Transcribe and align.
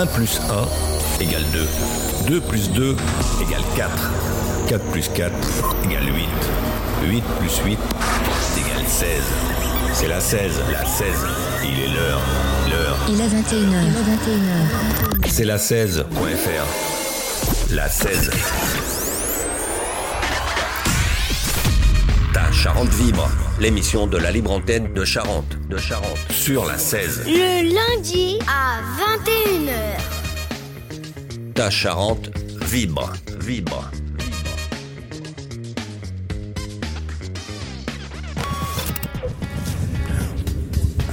1 0.00 0.06
plus 0.06 0.40
1 0.48 1.22
égale 1.22 1.44
2. 1.52 1.68
2 2.28 2.40
plus 2.40 2.70
2 2.70 2.96
égale 3.42 3.60
4. 3.76 3.90
4 4.66 4.84
plus 4.84 5.08
4 5.10 5.30
égale 5.84 6.06
8. 6.06 6.26
8 7.02 7.22
plus 7.38 7.58
8 7.66 7.78
égale 8.56 8.86
16. 8.86 9.08
C'est 9.92 10.08
la 10.08 10.20
16, 10.20 10.52
la 10.72 10.86
16. 10.86 11.06
Il 11.64 11.80
est 11.80 11.88
l'heure, 11.88 12.20
l'heure. 12.70 12.96
Il 13.10 13.20
est 13.20 13.28
21h. 13.28 13.52
Il 13.52 13.94
est 13.94 14.06
21h. 15.18 15.28
C'est 15.28 15.44
la 15.44 15.58
16.fr. 15.58 16.64
La 17.74 17.90
16. 17.90 18.30
Ta 22.32 22.50
Charente 22.52 22.88
vibre, 22.94 23.28
l'émission 23.60 24.06
de 24.06 24.16
la 24.16 24.30
libre 24.30 24.52
antenne 24.52 24.94
de 24.94 25.04
Charente, 25.04 25.58
de 25.68 25.76
Charente, 25.76 26.18
sur 26.30 26.64
la 26.64 26.78
16. 26.78 27.24
Le 27.26 27.74
lundi 27.74 28.38
à 28.48 28.80
21h. 28.96 30.00
Ta 31.52 31.68
Charente 31.68 32.30
vibre, 32.64 33.12
vibre. 33.38 33.90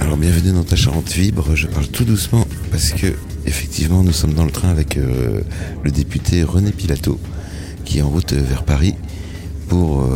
Alors 0.00 0.16
bienvenue 0.16 0.52
dans 0.52 0.64
ta 0.64 0.76
Charente 0.76 1.10
Vibre, 1.10 1.54
je 1.54 1.66
parle 1.66 1.88
tout 1.88 2.04
doucement 2.04 2.46
parce 2.70 2.92
que 2.92 3.08
effectivement 3.44 4.02
nous 4.02 4.12
sommes 4.12 4.32
dans 4.32 4.46
le 4.46 4.50
train 4.50 4.70
avec 4.70 4.96
euh, 4.96 5.42
le 5.82 5.90
député 5.90 6.44
René 6.44 6.72
Pilato 6.72 7.20
qui 7.84 7.98
est 7.98 8.02
en 8.02 8.08
route 8.08 8.32
vers 8.32 8.64
Paris 8.64 8.94
pour, 9.68 10.00
euh, 10.00 10.06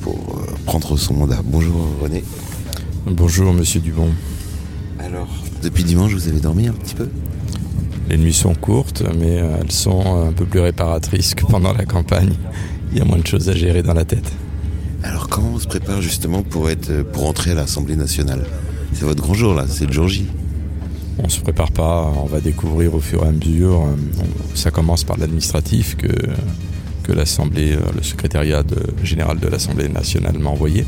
pour 0.00 0.14
euh, 0.14 0.54
prendre 0.64 0.96
son 0.96 1.14
mandat. 1.14 1.40
Bonjour 1.44 1.74
René. 2.00 2.22
Bonjour 3.06 3.52
Monsieur 3.52 3.80
Dubon. 3.80 4.08
Alors 4.98 5.28
depuis 5.62 5.84
dimanche 5.84 6.12
vous 6.12 6.28
avez 6.28 6.40
dormi 6.40 6.68
un 6.68 6.72
petit 6.72 6.94
peu? 6.94 7.08
Les 8.08 8.16
nuits 8.16 8.32
sont 8.32 8.54
courtes, 8.54 9.02
mais 9.18 9.40
euh, 9.40 9.58
elles 9.60 9.72
sont 9.72 10.28
un 10.28 10.32
peu 10.32 10.46
plus 10.46 10.60
réparatrices 10.60 11.34
que 11.34 11.44
pendant 11.44 11.72
la 11.72 11.84
campagne. 11.84 12.32
Il 12.92 12.98
y 12.98 13.00
a 13.00 13.04
moins 13.04 13.18
de 13.18 13.26
choses 13.26 13.48
à 13.48 13.52
gérer 13.52 13.82
dans 13.82 13.94
la 13.94 14.04
tête. 14.04 14.32
Alors 15.02 15.28
comment 15.28 15.52
on 15.54 15.58
se 15.58 15.66
prépare 15.66 16.00
justement 16.00 16.42
pour 16.42 16.70
être 16.70 17.02
pour 17.02 17.26
entrer 17.26 17.50
à 17.50 17.54
l'Assemblée 17.54 17.96
nationale? 17.96 18.46
C'est 18.92 19.04
votre 19.04 19.22
grand 19.22 19.34
jour 19.34 19.54
là, 19.54 19.66
c'est 19.68 19.86
le 19.86 19.92
jour 19.92 20.08
J. 20.08 20.26
On 21.22 21.28
se 21.28 21.40
prépare 21.40 21.72
pas, 21.72 22.12
on 22.22 22.26
va 22.26 22.40
découvrir 22.40 22.94
au 22.94 23.00
fur 23.00 23.24
et 23.24 23.28
à 23.28 23.32
mesure. 23.32 23.86
Ça 24.54 24.70
commence 24.70 25.02
par 25.02 25.18
l'administratif 25.18 25.96
que, 25.96 26.08
que 27.08 27.12
l'Assemblée, 27.14 27.72
euh, 27.72 27.80
le 27.96 28.02
secrétariat 28.02 28.62
de- 28.62 28.84
général 29.02 29.40
de 29.40 29.48
l'Assemblée 29.48 29.88
nationale 29.88 30.38
m'a 30.38 30.50
envoyé. 30.50 30.84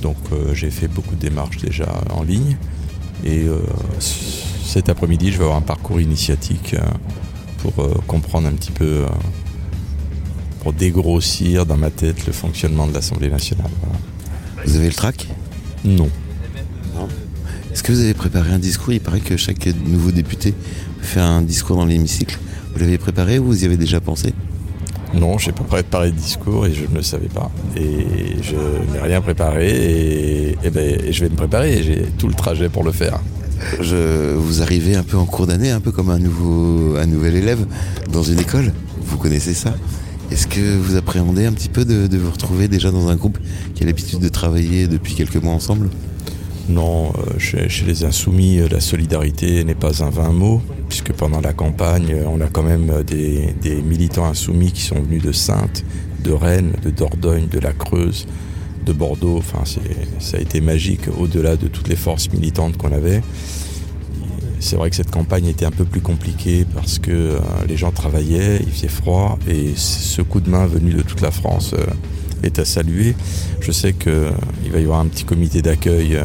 Donc 0.00 0.16
euh, 0.32 0.54
j'ai 0.54 0.70
fait 0.70 0.88
beaucoup 0.88 1.14
de 1.14 1.20
démarches 1.20 1.58
déjà 1.58 1.88
en 2.10 2.22
ligne. 2.22 2.56
Et 3.22 3.40
euh, 3.44 3.58
cet 4.00 4.88
après-midi, 4.88 5.30
je 5.30 5.36
vais 5.36 5.44
avoir 5.44 5.58
un 5.58 5.62
parcours 5.74 6.00
initiatique 6.00 6.74
pour 7.58 7.74
comprendre 8.06 8.48
un 8.48 8.52
petit 8.52 8.70
peu, 8.70 9.04
pour 10.60 10.72
dégrossir 10.72 11.66
dans 11.66 11.76
ma 11.76 11.90
tête 11.90 12.26
le 12.26 12.32
fonctionnement 12.32 12.86
de 12.86 12.94
l'Assemblée 12.94 13.28
nationale. 13.28 13.70
Voilà. 13.82 13.98
Vous 14.64 14.76
avez 14.76 14.86
le 14.86 14.94
trac? 14.94 15.28
Non. 15.84 16.08
Est-ce 17.70 17.82
que 17.82 17.92
vous 17.92 18.00
avez 18.00 18.14
préparé 18.14 18.52
un 18.52 18.58
discours? 18.58 18.94
Il 18.94 19.00
paraît 19.00 19.20
que 19.20 19.36
chaque 19.36 19.66
nouveau 19.86 20.12
député 20.12 20.54
fait 21.02 21.20
un 21.20 21.42
discours 21.42 21.76
dans 21.76 21.84
l'hémicycle. 21.84 22.38
Vous 22.72 22.78
l'avez 22.80 22.96
préparé 22.96 23.38
ou 23.38 23.44
vous 23.46 23.62
y 23.62 23.66
avez 23.66 23.76
déjà 23.76 24.00
pensé? 24.00 24.32
Non, 25.14 25.38
j'ai 25.38 25.52
pas 25.52 25.64
préparé 25.64 26.12
de 26.12 26.16
discours 26.16 26.66
et 26.66 26.72
je 26.72 26.86
ne 26.86 26.96
le 26.96 27.02
savais 27.02 27.28
pas. 27.28 27.50
Et 27.76 28.36
je 28.42 28.56
n'ai 28.92 29.00
rien 29.00 29.20
préparé 29.20 30.54
et, 30.62 30.70
ben, 30.70 31.00
je 31.10 31.24
vais 31.24 31.30
me 31.30 31.36
préparer 31.36 31.78
et 31.78 31.82
j'ai 31.82 32.02
tout 32.18 32.28
le 32.28 32.34
trajet 32.34 32.68
pour 32.68 32.84
le 32.84 32.92
faire. 32.92 33.20
Je, 33.80 34.34
vous 34.34 34.62
arrivez 34.62 34.94
un 34.94 35.02
peu 35.02 35.16
en 35.16 35.26
cours 35.26 35.46
d'année, 35.46 35.70
un 35.70 35.80
peu 35.80 35.92
comme 35.92 36.10
un, 36.10 36.18
nouveau, 36.18 36.96
un 36.96 37.06
nouvel 37.06 37.36
élève 37.36 37.66
dans 38.12 38.22
une 38.22 38.38
école. 38.38 38.72
Vous 39.02 39.18
connaissez 39.18 39.52
ça 39.52 39.74
Est-ce 40.30 40.46
que 40.46 40.76
vous 40.78 40.96
appréhendez 40.96 41.44
un 41.44 41.52
petit 41.52 41.68
peu 41.68 41.84
de 41.84 42.16
vous 42.16 42.30
retrouver 42.30 42.68
déjà 42.68 42.90
dans 42.90 43.08
un 43.08 43.16
groupe 43.16 43.38
qui 43.74 43.82
a 43.82 43.86
l'habitude 43.86 44.20
de 44.20 44.28
travailler 44.28 44.86
depuis 44.86 45.14
quelques 45.14 45.42
mois 45.42 45.54
ensemble? 45.54 45.90
Non, 46.68 47.12
euh, 47.12 47.38
chez, 47.38 47.68
les 47.86 48.04
Insoumis, 48.04 48.60
euh, 48.60 48.68
la 48.68 48.80
solidarité 48.80 49.64
n'est 49.64 49.74
pas 49.74 50.04
un 50.04 50.10
vain 50.10 50.30
mot, 50.30 50.60
puisque 50.88 51.12
pendant 51.12 51.40
la 51.40 51.52
campagne, 51.52 52.12
euh, 52.12 52.24
on 52.28 52.40
a 52.40 52.46
quand 52.46 52.62
même 52.62 53.02
des, 53.04 53.54
militants 53.82 54.26
insoumis 54.26 54.72
qui 54.72 54.82
sont 54.82 55.00
venus 55.00 55.22
de 55.22 55.32
Saintes, 55.32 55.84
de 56.22 56.32
Rennes, 56.32 56.72
de 56.82 56.90
Dordogne, 56.90 57.48
de 57.48 57.58
la 57.58 57.72
Creuse, 57.72 58.26
de 58.84 58.92
Bordeaux. 58.92 59.38
Enfin, 59.38 59.64
ça 60.18 60.36
a 60.36 60.40
été 60.40 60.60
magique 60.60 61.08
au-delà 61.18 61.56
de 61.56 61.66
toutes 61.66 61.88
les 61.88 61.96
forces 61.96 62.30
militantes 62.30 62.76
qu'on 62.76 62.92
avait. 62.92 63.22
C'est 64.60 64.76
vrai 64.76 64.90
que 64.90 64.96
cette 64.96 65.10
campagne 65.10 65.46
était 65.46 65.64
un 65.64 65.70
peu 65.70 65.86
plus 65.86 66.02
compliquée 66.02 66.66
parce 66.74 66.98
que 66.98 67.38
les 67.66 67.78
gens 67.78 67.92
travaillaient, 67.92 68.58
il 68.60 68.70
faisait 68.70 68.88
froid 68.88 69.38
et 69.48 69.72
ce 69.74 70.20
coup 70.20 70.40
de 70.40 70.50
main 70.50 70.66
venu 70.66 70.92
de 70.92 71.00
toute 71.00 71.22
la 71.22 71.30
France 71.30 71.74
est 72.42 72.58
à 72.58 72.64
saluer. 72.64 73.14
Je 73.60 73.72
sais 73.72 73.92
qu'il 73.92 74.70
va 74.72 74.78
y 74.78 74.82
avoir 74.84 75.00
un 75.00 75.06
petit 75.06 75.24
comité 75.24 75.62
d'accueil. 75.62 76.16
euh, 76.16 76.22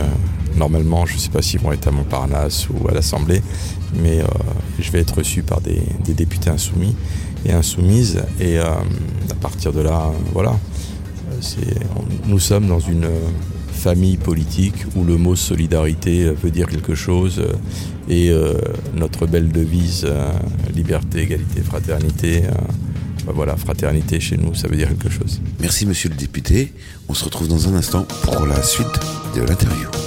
normalement, 0.58 1.06
je 1.06 1.16
ne 1.16 1.20
sais 1.20 1.30
pas 1.30 1.42
s'ils 1.42 1.60
vont 1.60 1.72
être 1.74 1.88
à 1.88 1.92
Montparnasse 1.92 2.68
ou 2.70 2.88
à 2.88 2.94
l'Assemblée, 2.94 3.42
mais 4.02 4.20
euh, 4.20 4.26
je 4.80 4.90
vais 4.92 5.00
être 5.00 5.18
reçu 5.18 5.44
par 5.44 5.60
des, 5.62 5.82
députés 6.08 6.50
insoumis 6.50 6.96
et 7.46 7.52
insoumises. 7.52 8.24
Et 8.40 8.58
euh, 8.58 8.64
à 8.66 9.36
partir 9.42 9.74
de 9.74 9.82
là, 9.82 10.08
euh, 10.08 10.12
voilà, 10.34 10.56
Euh, 11.36 11.72
nous 12.28 12.40
sommes 12.40 12.68
dans 12.68 12.80
une 12.80 13.06
euh, 13.06 13.20
famille 13.72 14.18
politique 14.18 14.86
où 14.96 15.04
le 15.04 15.18
mot 15.18 15.36
solidarité 15.36 16.24
euh, 16.24 16.34
veut 16.34 16.52
dire 16.52 16.68
quelque 16.68 16.96
chose 16.96 17.40
euh, 17.40 17.54
et 18.10 18.30
euh, 18.30 18.54
notre 18.96 19.28
belle 19.28 19.52
devise 19.52 20.06
euh, 20.06 20.32
liberté, 20.76 21.22
égalité, 21.22 21.62
fraternité. 21.62 22.44
Bah 23.26 23.34
voilà, 23.36 23.56
fraternité 23.56 24.20
chez 24.20 24.38
nous, 24.38 24.54
ça 24.54 24.68
veut 24.68 24.76
dire 24.76 24.90
quelque 24.90 25.10
chose. 25.10 25.42
Merci 25.60 25.86
monsieur 25.86 26.10
le 26.10 26.16
député. 26.16 26.74
On 27.10 27.14
se 27.14 27.24
retrouve 27.24 27.48
dans 27.48 27.68
un 27.68 27.76
instant 27.76 28.06
pour 28.24 28.46
la 28.46 28.62
suite 28.62 28.88
de 29.36 29.42
l'interview. 29.42 30.05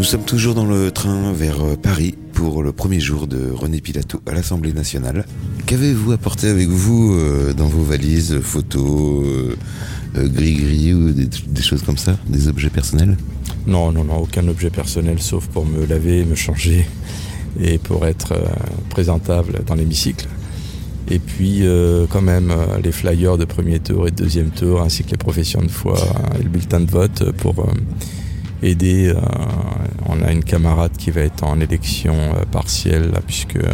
Nous 0.00 0.04
sommes 0.04 0.24
toujours 0.24 0.54
dans 0.54 0.64
le 0.64 0.90
train 0.90 1.30
vers 1.34 1.62
euh, 1.62 1.76
Paris 1.76 2.14
pour 2.32 2.62
le 2.62 2.72
premier 2.72 3.00
jour 3.00 3.26
de 3.26 3.50
René 3.50 3.82
Pilato 3.82 4.22
à 4.24 4.32
l'Assemblée 4.32 4.72
nationale. 4.72 5.26
Qu'avez-vous 5.66 6.12
apporté 6.12 6.48
avec 6.48 6.68
vous 6.68 7.12
euh, 7.12 7.52
dans 7.52 7.66
vos 7.66 7.82
valises, 7.82 8.40
photos, 8.40 9.26
euh, 9.26 10.26
gris-gris 10.26 10.94
ou 10.94 11.12
des, 11.12 11.62
choses 11.62 11.82
comme 11.82 11.98
ça, 11.98 12.16
des 12.26 12.48
objets 12.48 12.70
personnels? 12.70 13.18
Non, 13.66 13.92
non, 13.92 14.04
non, 14.04 14.16
aucun 14.16 14.48
objet 14.48 14.70
personnel 14.70 15.20
sauf 15.20 15.48
pour 15.48 15.66
me 15.66 15.84
laver, 15.84 16.24
me 16.24 16.34
changer 16.34 16.86
et 17.62 17.76
pour 17.76 18.06
être 18.06 18.32
présentable 18.88 19.60
dans 19.66 19.74
l'hémicycle. 19.74 20.26
Et 21.10 21.18
puis 21.18 21.62
quand 22.08 22.22
même 22.22 22.54
les 22.82 22.92
flyers 22.92 23.36
de 23.36 23.44
premier 23.44 23.80
tour 23.80 24.08
et 24.08 24.12
de 24.12 24.16
deuxième 24.16 24.48
tour 24.48 24.80
ainsi 24.80 25.04
que 25.04 25.10
les 25.10 25.18
professions 25.18 25.60
de 25.60 25.68
foi 25.68 25.98
et 26.38 26.42
le 26.42 26.48
bulletin 26.48 26.80
de 26.80 26.90
vote 26.90 27.32
pour 27.32 27.66
aider. 28.62 29.08
euh, 29.08 29.20
on 30.06 30.22
a 30.22 30.32
une 30.32 30.44
camarade 30.44 30.92
qui 30.96 31.10
va 31.10 31.22
être 31.22 31.44
en 31.44 31.60
élection 31.60 32.14
euh, 32.14 32.44
partielle 32.50 33.12
puisque 33.26 33.56
euh, 33.56 33.68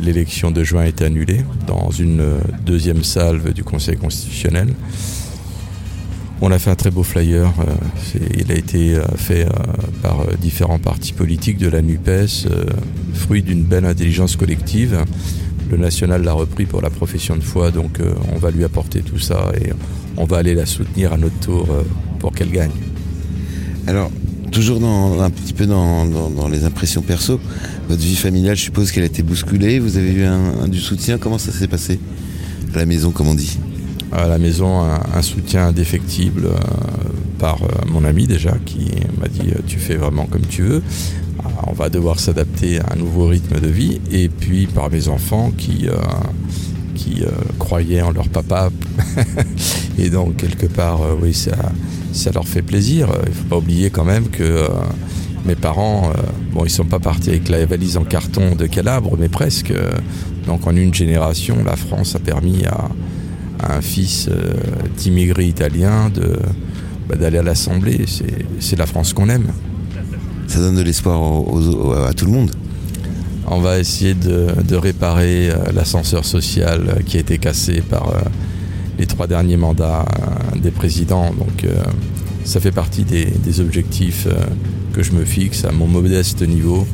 l'élection 0.00 0.50
de 0.50 0.62
juin 0.62 0.82
a 0.82 0.86
été 0.86 1.04
annulée 1.04 1.40
dans 1.66 1.90
une 1.90 2.22
deuxième 2.64 3.02
salve 3.02 3.52
du 3.52 3.64
Conseil 3.64 3.96
constitutionnel. 3.96 4.74
On 6.40 6.50
a 6.50 6.58
fait 6.58 6.70
un 6.70 6.74
très 6.74 6.90
beau 6.90 7.02
flyer. 7.02 7.50
il 8.36 8.52
a 8.52 8.54
été 8.54 9.00
fait 9.16 9.48
par 10.02 10.26
différents 10.38 10.78
partis 10.78 11.14
politiques 11.14 11.56
de 11.56 11.68
la 11.68 11.80
NUPES, 11.80 12.46
fruit 13.14 13.42
d'une 13.42 13.62
belle 13.62 13.86
intelligence 13.86 14.36
collective. 14.36 15.04
Le 15.70 15.78
national 15.78 16.22
l'a 16.22 16.34
repris 16.34 16.66
pour 16.66 16.82
la 16.82 16.90
profession 16.90 17.34
de 17.34 17.42
foi, 17.42 17.70
donc 17.70 17.98
on 18.34 18.38
va 18.38 18.50
lui 18.50 18.64
apporter 18.64 19.00
tout 19.00 19.18
ça 19.18 19.50
et 19.58 19.72
on 20.18 20.26
va 20.26 20.36
aller 20.38 20.54
la 20.54 20.66
soutenir 20.66 21.14
à 21.14 21.16
notre 21.16 21.38
tour 21.40 21.66
pour 22.18 22.32
qu'elle 22.32 22.50
gagne. 22.50 22.93
Alors, 23.86 24.10
toujours 24.50 24.80
dans, 24.80 25.20
un 25.20 25.30
petit 25.30 25.52
peu 25.52 25.66
dans, 25.66 26.48
les 26.50 26.64
impressions 26.64 27.02
perso, 27.02 27.38
votre 27.88 28.00
vie 28.00 28.16
familiale, 28.16 28.56
je 28.56 28.62
suppose 28.62 28.92
qu'elle 28.92 29.02
a 29.02 29.06
été 29.06 29.22
bousculée, 29.22 29.78
vous 29.78 29.98
avez 29.98 30.12
eu 30.12 30.26
du 30.68 30.80
soutien, 30.80 31.18
comment 31.18 31.38
ça 31.38 31.52
s'est 31.52 31.68
passé 31.68 31.98
À 32.74 32.78
la 32.78 32.86
maison, 32.86 33.10
comme 33.10 33.28
on 33.28 33.34
dit? 33.34 33.58
À 34.12 34.28
la 34.28 34.38
maison 34.38 34.80
un, 34.80 35.22
soutien 35.22 35.66
indéfectible 35.66 36.46
euh, 36.46 36.56
par 37.38 37.62
euh, 37.62 37.66
mon 37.88 38.04
ami 38.04 38.28
déjà 38.28 38.52
qui 38.64 38.92
m'a 39.20 39.26
dit 39.26 39.50
euh, 39.50 39.58
tu 39.66 39.78
fais 39.78 39.96
vraiment 39.96 40.26
comme 40.26 40.46
tu 40.46 40.62
veux. 40.62 40.82
Ah, 41.40 41.48
On 41.66 41.72
va 41.72 41.88
devoir 41.88 42.20
s'adapter 42.20 42.78
à 42.78 42.92
un 42.92 42.96
nouveau 42.96 43.26
rythme 43.26 43.58
de 43.58 43.66
vie. 43.66 44.00
Et 44.12 44.28
puis 44.28 44.68
par 44.68 44.88
mes 44.88 45.08
enfants 45.08 45.50
qui 45.58 45.88
qui 46.94 47.22
euh, 47.22 47.30
croyaient 47.58 48.02
en 48.02 48.12
leur 48.12 48.28
papa 48.28 48.70
et 49.98 50.10
donc 50.10 50.36
quelque 50.36 50.66
part 50.66 51.02
euh, 51.02 51.14
oui 51.20 51.34
ça 51.34 51.56
ça 52.12 52.30
leur 52.30 52.46
fait 52.46 52.62
plaisir. 52.62 53.08
Il 53.26 53.32
faut 53.32 53.48
pas 53.48 53.56
oublier 53.56 53.90
quand 53.90 54.04
même 54.04 54.28
que 54.28 54.44
euh, 54.44 54.68
mes 55.44 55.56
parents 55.56 56.12
bon 56.52 56.64
ils 56.64 56.70
sont 56.70 56.84
pas 56.84 57.00
partis 57.00 57.30
avec 57.30 57.48
la 57.48 57.66
valise 57.66 57.96
en 57.96 58.04
carton 58.04 58.54
de 58.54 58.66
Calabre 58.66 59.16
mais 59.18 59.28
presque. 59.28 59.72
Donc 60.46 60.66
en 60.66 60.76
une 60.76 60.94
génération 60.94 61.56
la 61.64 61.76
France 61.76 62.14
a 62.14 62.20
permis 62.20 62.64
à 62.66 62.88
un 63.74 63.80
fils 63.80 64.28
d'immigrés 64.96 65.46
italiens 65.46 66.08
de, 66.08 66.38
bah, 67.08 67.16
d'aller 67.16 67.38
à 67.38 67.42
l'Assemblée. 67.42 68.04
C'est, 68.06 68.46
c'est 68.60 68.78
la 68.78 68.86
France 68.86 69.12
qu'on 69.12 69.28
aime. 69.28 69.48
Ça 70.46 70.60
donne 70.60 70.76
de 70.76 70.82
l'espoir 70.82 71.20
à 72.06 72.12
tout 72.12 72.26
le 72.26 72.32
monde. 72.32 72.52
On 73.46 73.60
va 73.60 73.78
essayer 73.78 74.14
de, 74.14 74.46
de 74.66 74.76
réparer 74.76 75.50
euh, 75.50 75.56
l'ascenseur 75.74 76.24
social 76.24 76.84
euh, 76.88 77.02
qui 77.04 77.16
a 77.18 77.20
été 77.20 77.38
cassé 77.38 77.80
par 77.82 78.08
euh, 78.08 78.20
les 78.98 79.06
trois 79.06 79.26
derniers 79.26 79.56
mandats 79.56 80.04
des 80.62 80.70
présidents. 80.70 81.32
Donc 81.36 81.66
ça 82.44 82.60
fait 82.60 82.70
partie 82.70 83.02
des, 83.02 83.24
des 83.26 83.60
objectifs 83.60 84.28
que 84.92 85.02
je 85.02 85.10
me 85.12 85.24
fixe 85.24 85.64
à 85.64 85.72
mon 85.72 85.88
modeste 85.88 86.42
niveau 86.46 86.86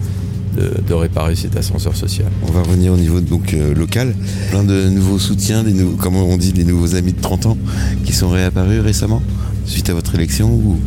de, 0.56 0.72
de 0.88 0.94
réparer 0.94 1.36
cet 1.36 1.56
ascenseur 1.56 1.94
social. 1.94 2.26
On 2.48 2.52
va 2.52 2.62
revenir 2.62 2.92
au 2.94 2.96
niveau 2.96 3.20
donc 3.20 3.52
euh, 3.52 3.74
local. 3.74 4.14
Plein 4.50 4.64
de 4.64 4.88
nouveaux 4.88 5.18
soutiens, 5.18 5.62
des 5.62 5.74
nouveaux, 5.74 5.96
comme 5.96 6.16
on 6.16 6.36
dit, 6.38 6.52
des 6.54 6.64
nouveaux 6.64 6.94
amis 6.94 7.12
de 7.12 7.20
30 7.20 7.46
ans 7.46 7.58
qui 8.04 8.12
sont 8.14 8.30
réapparus 8.30 8.80
récemment 8.80 9.22
suite 9.66 9.90
à 9.90 9.94
votre 9.94 10.14
élection 10.14 10.50
ou? 10.50 10.78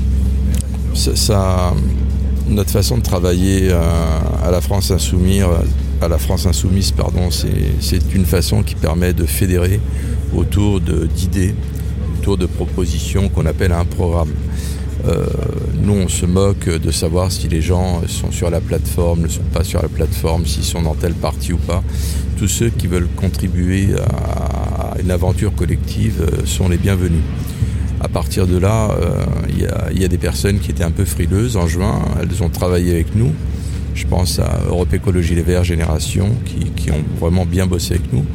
Ça, 0.96 1.16
ça- 1.16 1.74
notre 2.48 2.72
façon 2.72 2.98
de 2.98 3.04
travailler 3.04 3.70
euh, 3.72 3.80
à 4.44 4.52
la 4.52 4.62
France 4.62 4.92
insoumise, 4.92 5.44
à 6.02 6.08
la 6.08 6.18
pardon, 6.98 7.30
c'est, 7.32 8.14
une 8.14 8.26
façon 8.26 8.64
qui 8.64 8.76
permet 8.76 9.14
de 9.14 9.26
fédérer 9.26 9.80
autour 10.36 10.82
d'idées, 10.82 11.56
autour 12.20 12.38
de 12.38 12.46
propositions 12.46 13.30
qu'on 13.30 13.46
appelle 13.46 13.72
un 13.72 13.86
programme. 13.86 14.34
Euh, 15.06 15.26
nous, 15.82 15.94
on 15.94 16.08
se 16.08 16.26
moque 16.26 16.70
de 16.70 16.92
savoir 16.92 17.32
si 17.32 17.48
les 17.48 17.62
gens 17.62 18.02
sont 18.08 18.32
sur 18.32 18.50
la 18.50 18.62
plateforme, 18.62 19.24
ne 19.24 19.28
sont 19.28 19.42
pas 19.54 19.64
sur 19.64 19.82
la 19.82 19.90
plateforme, 19.90 20.46
s'ils 20.46 20.64
sont 20.64 20.82
dans 20.82 20.96
tel 20.96 21.14
parti 21.14 21.54
ou 21.54 21.58
pas. 21.58 21.84
Tous 22.38 22.48
ceux 22.48 22.70
qui 22.70 22.88
veulent 22.88 23.10
contribuer 23.16 23.90
à, 23.98 24.94
à 24.94 25.02
une 25.02 25.12
aventure 25.12 25.54
collective 25.56 26.22
euh, 26.22 26.46
sont 26.46 26.70
les 26.70 26.78
bienvenus. 26.78 27.22
À 28.04 28.10
partir 28.10 28.48
de 28.48 28.58
là, 28.58 28.92
euh, 28.92 29.26
il 29.50 30.00
y, 30.02 30.04
a- 30.04 30.08
des 30.10 30.18
personnes 30.18 30.60
qui 30.60 30.72
étaient 30.72 30.84
un 30.84 30.92
peu 30.92 31.06
frileuses 31.06 31.56
en 31.56 31.68
juin. 31.68 32.02
Elles 32.22 32.44
ont 32.44 32.50
travaillé 32.50 32.92
avec 32.92 33.16
nous 33.16 33.32
Je 33.96 34.06
pense 34.06 34.40
à 34.40 34.60
Europe 34.68 34.94
Écologie 34.94 35.36
Les 35.36 35.42
Verts 35.42 35.64
Génération, 35.64 36.32
qui, 36.76 36.92
ont 36.92 37.04
vraiment 37.20 37.46
bien 37.46 37.66
bossé 37.66 37.94
avec 37.94 38.12
nous. 38.12 38.26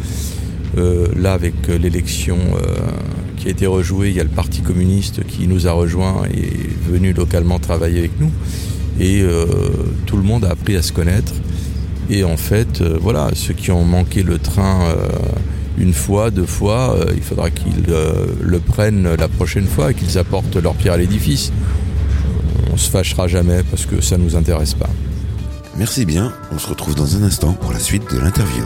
Euh, 0.79 1.09
là, 1.17 1.35
avec 1.35 1.55
euh, 1.69 1.77
l'élection 1.79 2.39
qui 3.37 3.49
a 3.49 3.51
été 3.51 3.67
rejouée, 3.67 4.09
il 4.09 4.17
y 4.17 4.21
a 4.21 4.25
le 4.25 4.31
Parti 4.31 4.63
communiste 4.63 5.25
qui 5.27 5.47
nous 5.47 5.67
a 5.69 5.73
rejoints 5.73 6.23
et 6.33 6.47
est 6.47 6.91
venu 6.91 7.13
localement 7.13 7.59
travailler 7.59 7.99
avec 7.99 8.19
nous. 8.21 8.31
Et 9.01 9.23
tout 10.07 10.17
le 10.17 10.25
monde 10.25 10.45
a 10.45 10.51
appris 10.51 10.75
à 10.75 10.83
se 10.83 10.93
connaître. 10.93 11.33
Et 12.11 12.25
en 12.25 12.37
fait, 12.37 12.83
voilà, 12.83 13.31
ceux 13.35 13.55
qui 13.55 13.71
ont 13.71 13.85
manqué 13.85 14.25
le 14.25 14.39
train 14.39 14.89
une 15.79 15.93
fois, 15.93 16.31
deux 16.31 16.47
fois, 16.47 16.97
euh, 16.97 17.13
il 17.17 17.23
faudra 17.23 17.51
qu'ils 17.51 17.85
euh, 17.89 18.27
le 18.41 18.59
prennent 18.59 19.15
la 19.15 19.29
prochaine 19.29 19.67
fois 19.67 19.93
et 19.93 19.95
qu'ils 19.95 20.19
apportent 20.19 20.57
leur 20.57 20.75
pierre 20.75 20.95
à 20.95 20.97
l'édifice. 20.97 21.53
On 22.73 22.77
se 22.77 22.91
fâchera 22.91 23.29
jamais 23.29 23.63
parce 23.71 23.87
que 23.87 24.01
ça 24.01 24.19
nous 24.19 24.37
intéresse 24.37 24.75
pas. 24.75 24.91
Merci 25.77 26.05
bien, 26.05 26.33
on 26.53 26.59
se 26.59 26.69
retrouve 26.69 26.95
dans 26.95 27.17
un 27.17 27.23
instant 27.23 27.53
pour 27.53 27.73
la 27.73 27.79
suite 27.79 28.13
de 28.13 28.19
l'interview. 28.19 28.65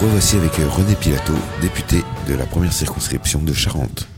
Revoici 0.00 0.36
avec 0.36 0.52
René 0.54 0.94
Pilato, 0.94 1.34
député 1.60 2.02
de 2.26 2.34
la 2.34 2.46
première 2.46 2.72
circonscription 2.72 3.40
de 3.42 3.52
Charente. 3.52 4.08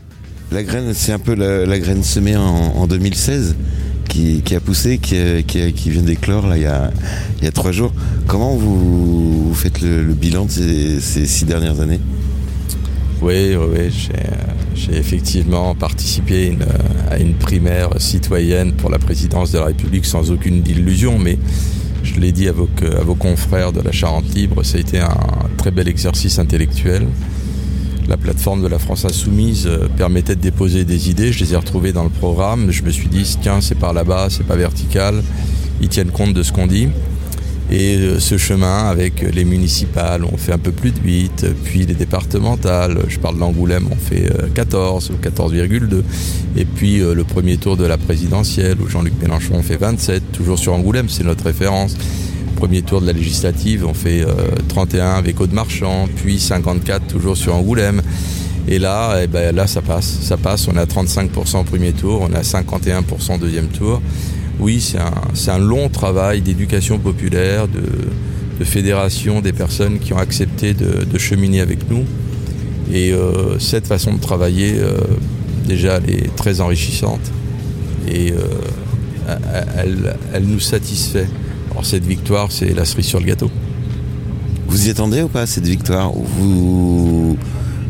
La 0.49 0.63
graine, 0.63 0.93
c'est 0.93 1.11
un 1.11 1.19
peu 1.19 1.35
la, 1.35 1.65
la 1.65 1.77
graine 1.77 2.03
semée 2.03 2.37
en, 2.37 2.41
en 2.41 2.87
2016 2.87 3.55
qui, 4.07 4.41
qui 4.43 4.55
a 4.55 4.61
poussé, 4.61 4.97
qui, 4.97 5.15
vient 5.89 6.01
d'éclore 6.01 6.47
là 6.47 6.55
il 6.55 6.63
y 6.63 6.67
a, 6.67 6.89
il 7.39 7.43
y 7.43 7.47
a 7.47 7.51
trois 7.51 7.73
jours. 7.73 7.91
Comment 8.27 8.55
vous, 8.55 9.49
vous 9.49 9.53
faites 9.53 9.81
le, 9.81 10.03
le 10.03 10.13
bilan 10.13 10.45
de 10.45 10.51
ces, 10.51 11.01
ces 11.01 11.25
six 11.25 11.43
dernières 11.43 11.81
années? 11.81 11.99
Oui, 13.21 13.53
oui, 13.53 13.65
oui, 13.75 13.91
j'ai, 13.91 14.13
j'ai 14.75 14.97
effectivement 14.97 15.75
participé 15.75 16.47
une, 16.47 16.65
à 17.11 17.17
une 17.17 17.33
primaire 17.33 17.89
citoyenne 17.97 18.71
pour 18.71 18.89
la 18.89 18.99
présidence 18.99 19.51
de 19.51 19.59
la 19.59 19.65
République 19.65 20.05
sans 20.05 20.31
aucune 20.31 20.65
illusion, 20.65 21.19
mais 21.19 21.37
je 22.03 22.19
l'ai 22.19 22.31
dit 22.31 22.47
à 22.47 22.51
vos, 22.51 23.15
confrères 23.15 23.71
de 23.71 23.81
la 23.81 23.91
Charente 23.91 24.33
Libre, 24.33 24.63
ça 24.63 24.77
a 24.77 24.81
été 24.81 24.99
un 24.99 25.17
très 25.57 25.71
bel 25.71 25.87
exercice 25.87 26.37
intellectuel. 26.37 27.07
La 28.07 28.17
plateforme 28.17 28.61
de 28.61 28.67
la 28.67 28.79
France 28.79 29.05
Insoumise 29.05 29.65
euh, 29.65 29.87
permettait 29.95 30.35
de 30.35 30.41
déposer 30.41 30.83
des 30.83 31.09
idées, 31.09 31.31
je 31.31 31.39
les 31.39 31.53
ai 31.53 31.55
retrouvées 31.55 31.93
dans 31.93 32.03
le 32.03 32.09
programme, 32.09 32.69
je 32.69 32.83
me 32.83 32.91
suis 32.91 33.07
dit, 33.07 33.37
tiens, 33.41 33.61
c'est 33.61 33.79
par 33.79 33.93
là-bas, 33.93 34.27
c'est 34.29 34.45
pas 34.45 34.57
vertical, 34.57 35.23
ils 35.81 35.87
tiennent 35.87 36.11
compte 36.11 36.33
de 36.33 36.43
ce 36.43 36.51
qu'on 36.51 36.67
dit. 36.67 36.89
Et 37.71 37.97
euh, 37.97 38.19
ce 38.19 38.37
chemin 38.37 38.87
avec 38.89 39.21
les 39.21 39.45
municipales, 39.45 40.23
on 40.25 40.37
fait 40.37 40.51
un 40.51 40.57
peu 40.57 40.71
plus 40.71 40.91
de 40.91 40.99
8, 40.99 41.45
puis 41.63 41.85
les 41.85 41.93
départementales, 41.93 42.99
je 43.07 43.17
parle 43.19 43.39
d'Angoulême, 43.39 43.87
on 43.89 43.95
fait 43.95 44.29
euh, 44.31 44.47
14 44.53 45.11
ou 45.11 45.13
14,2. 45.25 46.03
Et 46.55 46.65
puis 46.65 46.99
euh, 46.99 47.13
le 47.15 47.23
premier 47.23 47.57
tour 47.57 47.77
de 47.77 47.85
la 47.85 47.97
présidentielle 47.97 48.77
où 48.81 48.87
Jean-Luc 48.87 49.13
Mélenchon 49.21 49.61
fait 49.63 49.77
27, 49.77 50.31
toujours 50.31 50.59
sur 50.59 50.73
Angoulême, 50.73 51.09
c'est 51.09 51.23
notre 51.23 51.45
référence. 51.45 51.95
Premier 52.57 52.81
tour 52.81 53.01
de 53.01 53.07
la 53.07 53.13
législative, 53.13 53.85
on 53.85 53.93
fait 53.93 54.21
euh, 54.21 54.33
31 54.67 55.15
avec 55.15 55.39
Aude 55.41 55.53
Marchand, 55.53 56.07
puis 56.15 56.39
54 56.39 57.07
toujours 57.07 57.35
sur 57.35 57.55
Angoulême. 57.55 58.01
Et 58.67 58.79
là, 58.79 59.19
eh 59.21 59.27
ben, 59.27 59.53
là 59.53 59.67
ça 59.67 59.81
passe, 59.81 60.19
ça 60.21 60.37
passe, 60.37 60.67
on 60.67 60.75
est 60.75 60.79
à 60.79 60.85
35% 60.85 61.61
au 61.61 61.63
premier 61.63 61.91
tour, 61.91 62.21
on 62.21 62.33
est 62.33 62.37
à 62.37 62.41
51% 62.41 63.35
au 63.35 63.37
deuxième 63.37 63.67
tour. 63.67 64.01
Oui, 64.59 64.81
c'est 64.81 65.49
un, 65.51 65.57
long 65.57 65.89
travail 65.89 66.41
d'éducation 66.41 66.99
populaire, 66.99 67.67
de, 67.67 67.81
de 68.59 68.63
fédération 68.63 69.41
des 69.41 69.53
personnes 69.53 69.99
qui 69.99 70.13
ont 70.13 70.17
accepté 70.17 70.73
de, 70.73 71.03
de 71.03 71.17
cheminer 71.17 71.61
avec 71.61 71.89
nous. 71.89 72.05
Et 72.91 73.11
euh, 73.11 73.57
cette 73.59 73.87
façon 73.87 74.13
de 74.13 74.19
travailler, 74.19 74.75
euh, 74.77 74.97
déjà, 75.67 75.97
elle 75.97 76.09
est 76.09 76.35
très 76.35 76.61
enrichissante. 76.61 77.31
Et 78.07 78.31
euh, 78.31 79.37
elle, 79.77 80.15
elle 80.33 80.43
nous 80.43 80.59
satisfait. 80.59 81.27
Alors 81.71 81.85
cette 81.85 82.05
victoire, 82.05 82.51
c'est 82.51 82.73
la 82.73 82.85
cerise 82.85 83.07
sur 83.07 83.19
le 83.19 83.25
gâteau. 83.25 83.49
Vous 84.67 84.87
y 84.87 84.91
attendez 84.91 85.21
ou 85.21 85.27
pas 85.27 85.45
cette 85.45 85.67
victoire? 85.67 86.15
Ou 86.15 86.23
vous, 86.23 87.37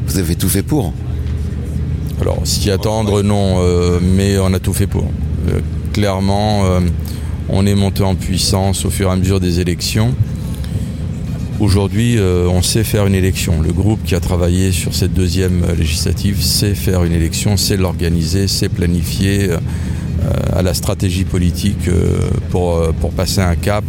vous 0.07 0.17
avez 0.17 0.35
tout 0.35 0.49
fait 0.49 0.63
pour? 0.63 0.93
Alors, 2.21 2.39
s'y 2.45 2.71
attendre, 2.71 3.21
non, 3.21 3.59
mais 4.01 4.37
on 4.37 4.53
a 4.53 4.59
tout 4.59 4.73
fait 4.73 4.87
pour. 4.87 5.05
Clairement, 5.93 6.65
euh, 6.65 6.79
on 7.49 7.67
est 7.67 7.75
monté 7.75 8.01
en 8.01 8.15
puissance 8.15 8.83
au 8.83 8.89
fur 8.89 9.09
et 9.09 9.11
à 9.11 9.15
mesure 9.15 9.39
des 9.39 9.59
élections. 9.59 10.15
Aujourd'hui, 11.59 12.17
euh, 12.17 12.47
on 12.49 12.63
sait 12.63 12.83
faire 12.83 13.05
une 13.05 13.13
élection. 13.13 13.61
Le 13.61 13.71
groupe 13.71 14.03
qui 14.03 14.15
a 14.15 14.19
travaillé 14.19 14.71
sur 14.71 14.95
cette 14.95 15.13
deuxième 15.13 15.63
législative 15.77 16.41
sait 16.41 16.73
faire 16.73 17.03
une 17.03 17.11
élection, 17.11 17.57
sait 17.57 17.77
l'organiser, 17.77 18.47
sait 18.47 18.69
planifier 18.69 19.51
euh, 19.51 19.57
à 20.51 20.63
la 20.63 20.73
stratégie 20.73 21.25
politique 21.25 21.87
pour, 22.49 22.81
passer 23.15 23.41
un 23.41 23.55
cap. 23.55 23.83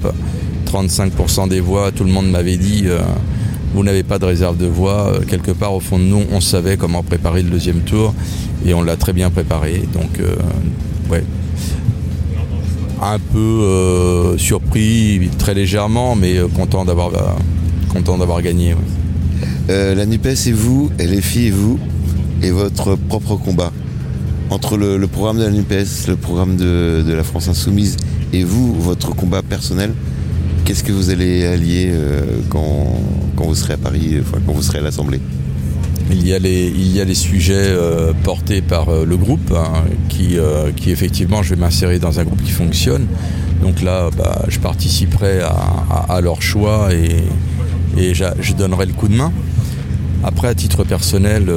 35% 0.66 1.48
des 1.48 1.60
voix, 1.60 1.90
tout 1.90 2.04
le 2.04 2.10
monde 2.10 2.28
m'avait 2.28 2.58
dit, 2.58 2.84
vous 3.74 3.82
n'avez 3.82 4.02
pas 4.02 4.18
de 4.18 4.26
réserve 4.26 4.58
de 4.58 4.66
voix. 4.66 5.12
Quelque 5.28 5.52
part, 5.52 5.72
au 5.72 5.80
fond 5.80 5.98
de 5.98 6.04
nous, 6.04 6.24
on 6.32 6.40
savait 6.40 6.76
comment 6.76 7.02
préparer 7.02 7.42
le 7.42 7.48
deuxième 7.48 7.80
tour 7.80 8.12
et 8.66 8.74
on 8.74 8.82
l'a 8.82 8.96
très 8.96 9.12
bien 9.12 9.30
préparé. 9.30 9.84
Donc, 9.94 10.18
ouais, 11.10 11.22
un 13.04 13.18
peu 13.18 13.38
euh, 13.38 14.38
surpris, 14.38 15.28
très 15.38 15.54
légèrement, 15.54 16.16
mais 16.16 16.38
euh, 16.38 16.48
content 16.48 16.84
d'avoir 16.84 17.14
euh, 17.14 17.32
content 17.92 18.18
d'avoir 18.18 18.42
gagné. 18.42 18.74
La 19.68 20.04
NUPES 20.04 20.46
et 20.46 20.52
vous, 20.52 20.90
et 20.98 21.06
les 21.06 21.22
filles 21.22 21.46
et 21.46 21.50
vous, 21.50 21.78
et 22.42 22.50
votre 22.50 22.96
propre 22.96 23.36
combat. 23.36 23.72
Entre 24.50 24.76
le, 24.76 25.06
programme 25.06 25.38
de 25.38 25.44
la 25.44 25.50
NUPES, 25.50 26.08
le 26.08 26.16
programme 26.16 26.56
de, 26.56 27.02
la 27.06 27.24
France 27.24 27.48
Insoumise 27.48 27.96
et 28.32 28.44
vous, 28.44 28.74
votre 28.74 29.14
combat 29.14 29.42
personnel, 29.42 29.94
qu'est-ce 30.64 30.84
que 30.84 30.92
vous 30.92 31.08
allez 31.08 31.46
allier 31.46 31.90
quand, 32.50 33.00
quand 33.36 33.44
vous 33.44 33.54
serez 33.54 33.74
à 33.74 33.78
Paris, 33.78 34.18
quand 34.46 34.52
vous 34.52 34.62
serez 34.62 34.80
à 34.80 34.82
l'Assemblée? 34.82 35.20
Il 36.10 36.26
y 36.26 36.34
a 36.34 36.38
les, 36.38 36.66
il 36.66 36.94
y 36.94 37.00
a 37.00 37.04
les 37.04 37.14
sujets 37.14 37.54
euh, 37.56 38.12
portés 38.12 38.60
par 38.60 38.88
euh, 38.88 39.04
le 39.04 39.16
groupe, 39.16 39.52
hein, 39.56 39.84
qui, 40.08 40.38
euh, 40.38 40.70
qui 40.72 40.90
effectivement, 40.90 41.42
je 41.42 41.54
vais 41.54 41.60
m'insérer 41.60 41.98
dans 41.98 42.20
un 42.20 42.24
groupe 42.24 42.42
qui 42.42 42.50
fonctionne. 42.50 43.06
Donc 43.62 43.82
là, 43.82 44.10
bah, 44.16 44.44
je 44.48 44.58
participerai 44.58 45.40
à, 45.40 46.20
leur 46.20 46.42
choix 46.42 46.90
et, 46.92 47.24
et 47.96 48.14
je 48.14 48.52
donnerai 48.52 48.84
le 48.86 48.92
coup 48.92 49.08
de 49.08 49.14
main. 49.14 49.32
Après, 50.22 50.48
à 50.48 50.54
titre 50.54 50.84
personnel, 50.84 51.50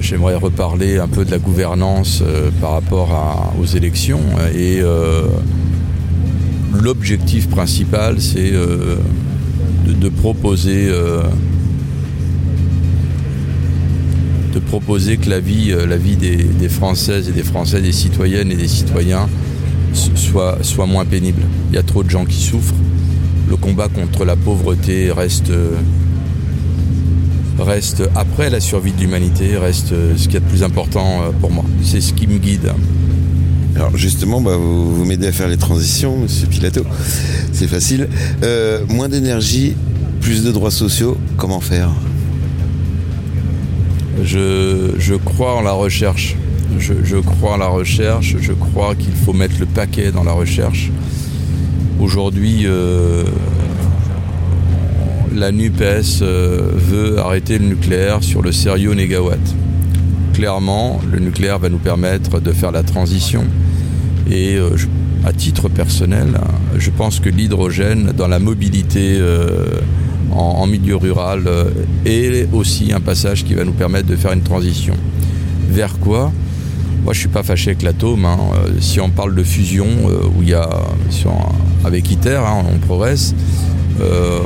j'aimerais 0.00 0.34
reparler 0.34 0.98
un 0.98 1.08
peu 1.08 1.24
de 1.24 1.30
la 1.30 1.38
gouvernance 1.38 2.22
par 2.60 2.72
rapport 2.72 3.54
aux 3.58 3.64
élections. 3.64 4.20
Et 4.54 4.82
l'objectif 6.74 7.48
principal, 7.48 8.20
c'est 8.20 8.50
de, 8.50 10.08
proposer 10.08 10.90
de 14.56 14.60
proposer 14.60 15.18
que 15.18 15.28
la 15.28 15.38
vie, 15.38 15.70
euh, 15.70 15.86
la 15.86 15.98
vie 15.98 16.16
des, 16.16 16.68
Françaises 16.70 17.28
et 17.28 17.32
des 17.32 17.42
Français, 17.42 17.82
des 17.82 17.92
citoyennes 17.92 18.50
et 18.50 18.56
des 18.56 18.68
citoyens 18.68 19.28
soit, 19.92 20.58
soit 20.62 20.86
moins 20.86 21.04
pénible. 21.04 21.42
Il 21.70 21.76
y 21.76 21.78
a 21.78 21.82
trop 21.82 22.02
de 22.02 22.08
gens 22.08 22.24
qui 22.24 22.42
souffrent. 22.42 22.74
Le 23.50 23.56
combat 23.56 23.88
contre 23.88 24.24
la 24.24 24.34
pauvreté 24.34 25.12
reste, 25.12 25.50
euh, 25.50 25.72
reste 27.58 28.02
après 28.14 28.48
la 28.48 28.60
survie 28.60 28.92
de 28.92 29.00
l'humanité, 29.00 29.58
reste 29.58 29.92
euh, 29.92 30.14
ce 30.16 30.24
qu'il 30.24 30.34
y 30.34 30.36
a 30.38 30.40
de 30.40 30.46
plus 30.46 30.62
important 30.62 31.20
pour 31.40 31.50
moi. 31.50 31.64
C'est 31.82 32.00
ce 32.00 32.14
qui 32.14 32.26
me 32.26 32.38
guide. 32.38 32.72
Alors 33.74 33.94
justement, 33.94 34.40
bah, 34.40 34.56
vous, 34.56 34.94
vous 34.94 35.04
m'aidez 35.04 35.26
à 35.26 35.32
faire 35.32 35.48
les 35.48 35.58
transitions, 35.58 36.16
Monsieur 36.16 36.46
Pilato. 36.46 36.82
C'est 37.52 37.68
facile. 37.68 38.08
Moins 38.88 39.10
d'énergie, 39.10 39.74
plus 40.22 40.42
de 40.44 40.50
droits 40.50 40.70
sociaux, 40.70 41.18
comment 41.36 41.60
faire? 41.60 41.90
Je, 44.22 45.16
crois 45.16 45.56
en 45.56 45.62
la 45.62 45.72
recherche. 45.72 46.36
Je, 46.78 47.16
crois 47.16 47.52
en 47.52 47.56
la 47.58 47.68
recherche. 47.68 48.36
Je 48.40 48.52
crois 48.52 48.94
qu'il 48.94 49.14
faut 49.14 49.32
mettre 49.32 49.56
le 49.60 49.66
paquet 49.66 50.10
dans 50.12 50.24
la 50.24 50.32
recherche. 50.32 50.90
Aujourd'hui, 52.00 52.62
euh, 52.64 53.24
la 55.34 55.52
NUPES 55.52 56.22
euh, 56.22 56.70
veut 56.74 57.18
arrêter 57.18 57.58
le 57.58 57.66
nucléaire 57.66 58.22
sur 58.22 58.42
le 58.42 58.52
sérieux 58.52 58.92
négawatt. 58.92 59.40
Clairement, 60.34 61.00
le 61.10 61.18
nucléaire 61.18 61.58
va 61.58 61.68
nous 61.68 61.78
permettre 61.78 62.40
de 62.40 62.52
faire 62.52 62.72
la 62.72 62.82
transition. 62.82 63.44
Et 64.30 64.56
euh, 64.56 64.70
à 65.24 65.32
titre 65.32 65.68
personnel, 65.68 66.36
hein, 66.36 66.48
je 66.76 66.90
pense 66.90 67.20
que 67.20 67.30
l'hydrogène 67.30 68.12
dans 68.16 68.28
la 68.28 68.38
mobilité 68.38 69.18
en, 70.32 70.66
milieu 70.66 70.96
rural 70.96 71.42
euh, 71.46 71.70
est 72.04 72.48
aussi 72.52 72.92
un 72.92 73.00
passage 73.00 73.44
qui 73.44 73.54
va 73.54 73.64
nous 73.64 73.72
permettre 73.72 74.06
de 74.06 74.16
faire 74.16 74.32
une 74.32 74.42
transition. 74.42 74.94
Vers 75.70 75.98
quoi? 75.98 76.32
Moi, 77.04 77.12
je 77.12 77.20
suis 77.20 77.28
pas 77.28 77.42
fâché 77.42 77.70
avec 77.70 77.82
l'atome. 77.82 78.24
hein. 78.24 78.38
Euh, 78.54 78.70
Si 78.80 79.00
on 79.00 79.10
parle 79.10 79.34
de 79.34 79.42
fusion, 79.42 79.86
euh, 79.86 80.26
où 80.36 80.42
il 80.42 80.48
y 80.50 80.54
a 80.54 80.68
avec 81.84 82.10
ITER, 82.10 82.40
hein, 82.44 82.64
on 82.72 82.78
progresse. 82.78 83.34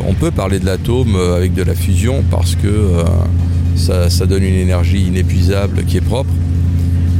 on 0.06 0.14
peut 0.14 0.30
parler 0.30 0.58
de 0.60 0.66
l'atome 0.66 1.16
avec 1.16 1.54
de 1.54 1.62
la 1.62 1.74
fusion 1.74 2.22
parce 2.30 2.54
que 2.54 3.02
ça, 3.76 4.26
donne 4.26 4.44
une 4.44 4.54
énergie 4.54 5.06
inépuisable 5.06 5.84
qui 5.84 5.96
est 5.96 6.02
propre. 6.02 6.30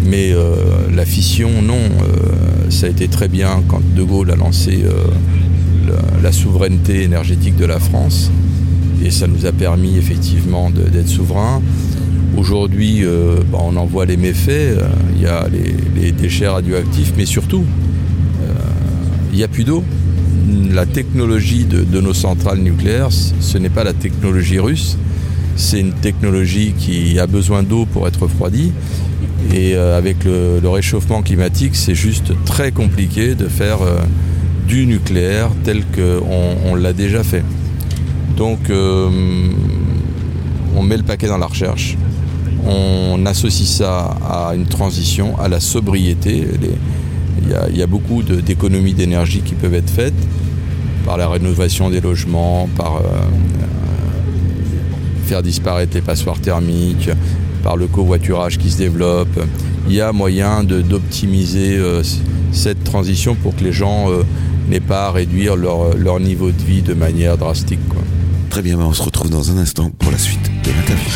Mais 0.04 0.34
la 0.94 1.06
fission, 1.06 1.62
non. 1.62 1.80
Ça 2.68 2.86
a 2.86 2.90
été 2.90 3.08
très 3.08 3.28
bien 3.28 3.62
quand 3.66 3.80
De 3.96 4.02
Gaulle 4.02 4.30
a 4.30 4.36
lancé 4.36 4.84
la, 5.88 6.22
la 6.22 6.32
souveraineté 6.32 7.02
énergétique 7.02 7.56
de 7.56 7.64
la 7.64 7.80
France. 7.80 8.30
Et 9.02 9.10
ça 9.10 9.26
nous 9.26 9.46
a 9.46 9.52
permis 9.52 9.96
effectivement 9.96 10.70
d'être 10.70 11.08
souverains. 11.08 11.62
Aujourd'hui, 12.36 13.04
euh, 13.04 13.36
bah, 13.50 13.58
on 13.62 13.76
en 13.76 13.86
voit 13.86 14.06
les 14.06 14.16
méfaits. 14.16 14.48
Euh, 14.48 14.88
Il 15.16 15.22
y 15.22 15.26
a 15.26 15.46
les, 15.48 16.12
déchets 16.12 16.48
radioactifs, 16.48 17.12
mais 17.16 17.26
surtout, 17.26 17.64
euh, 18.42 18.52
il 19.32 19.38
n'y 19.38 19.44
a 19.44 19.48
plus 19.48 19.64
d'eau. 19.64 19.84
La 20.72 20.86
technologie 20.86 21.64
de, 21.64 22.00
nos 22.00 22.14
centrales 22.14 22.58
nucléaires, 22.58 23.10
ce 23.10 23.58
n'est 23.58 23.68
pas 23.68 23.84
la 23.84 23.92
technologie 23.92 24.58
russe. 24.58 24.96
C'est 25.56 25.80
une 25.80 25.92
technologie 25.92 26.72
qui 26.78 27.18
a 27.18 27.26
besoin 27.26 27.62
d'eau 27.62 27.86
pour 27.86 28.08
être 28.08 28.22
refroidie. 28.22 28.72
Et 29.54 29.74
avec 29.74 30.24
le, 30.24 30.60
réchauffement 30.68 31.22
climatique, 31.22 31.74
c'est 31.74 31.94
juste 31.94 32.32
très 32.44 32.72
compliqué 32.72 33.34
de 33.34 33.48
faire 33.48 33.78
du 34.66 34.86
nucléaire 34.86 35.50
tel 35.64 35.82
qu'on 35.84 36.70
on, 36.70 36.74
l'a 36.74 36.92
déjà 36.92 37.22
fait. 37.22 37.42
Donc, 38.40 38.70
euh, 38.70 39.11
on 40.74 40.83
met 40.83 40.96
le 40.96 41.03
paquet 41.03 41.26
dans 41.26 41.37
la 41.37 41.44
recherche. 41.44 41.98
On 42.66 43.26
associe 43.26 43.68
ça 43.68 44.16
à 44.26 44.55
une 44.55 44.64
transition, 44.64 45.38
à 45.38 45.46
la 45.48 45.61
sobriété. 45.61 46.46
Il 47.42 47.76
y 47.76 47.83
a, 47.83 47.87
beaucoup 47.87 48.22
d'économies 48.22 48.94
d'énergie 48.94 49.42
qui 49.42 49.55
peuvent 49.55 49.74
être 49.74 49.90
faites 49.90 50.14
par 51.05 51.18
la 51.18 51.29
rénovation 51.29 51.90
des 51.90 52.00
logements, 52.00 52.66
par 52.79 52.96
euh, 52.96 53.00
euh, 53.03 53.66
faire 55.26 55.42
disparaître 55.42 55.92
les 55.94 56.00
passoires 56.00 56.40
thermiques, 56.40 57.11
par 57.62 57.76
le 57.76 57.88
covoiturage 57.88 58.57
qui 58.57 58.70
se 58.70 58.79
développe. 58.79 59.38
Il 59.87 59.94
y 59.94 60.00
a 60.00 60.12
moyen 60.12 60.64
d'optimiser 60.64 61.79
cette 62.53 62.85
transition 62.85 63.35
pour 63.35 63.55
que 63.55 63.64
les 63.64 63.72
gens 63.72 64.09
n'aient 64.70 64.81
pas 64.81 65.09
à 65.09 65.11
réduire 65.11 65.57
leur, 65.57 66.20
niveau 66.20 66.50
de 66.50 66.62
vie 66.62 66.81
de 66.81 66.94
manière 66.94 67.37
drastique. 67.37 67.81
Très 68.50 68.62
bien, 68.62 68.78
on 68.80 68.92
se 68.92 69.02
retrouve 69.02 69.30
dans 69.30 69.52
un 69.52 69.58
instant 69.58 69.90
pour 69.90 70.10
la 70.10 70.18
suite 70.18 70.42
de 70.64 70.72
l'interview. 70.72 71.08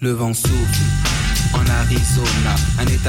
Le 0.00 0.10
vent 0.10 0.34
souffle 0.34 0.63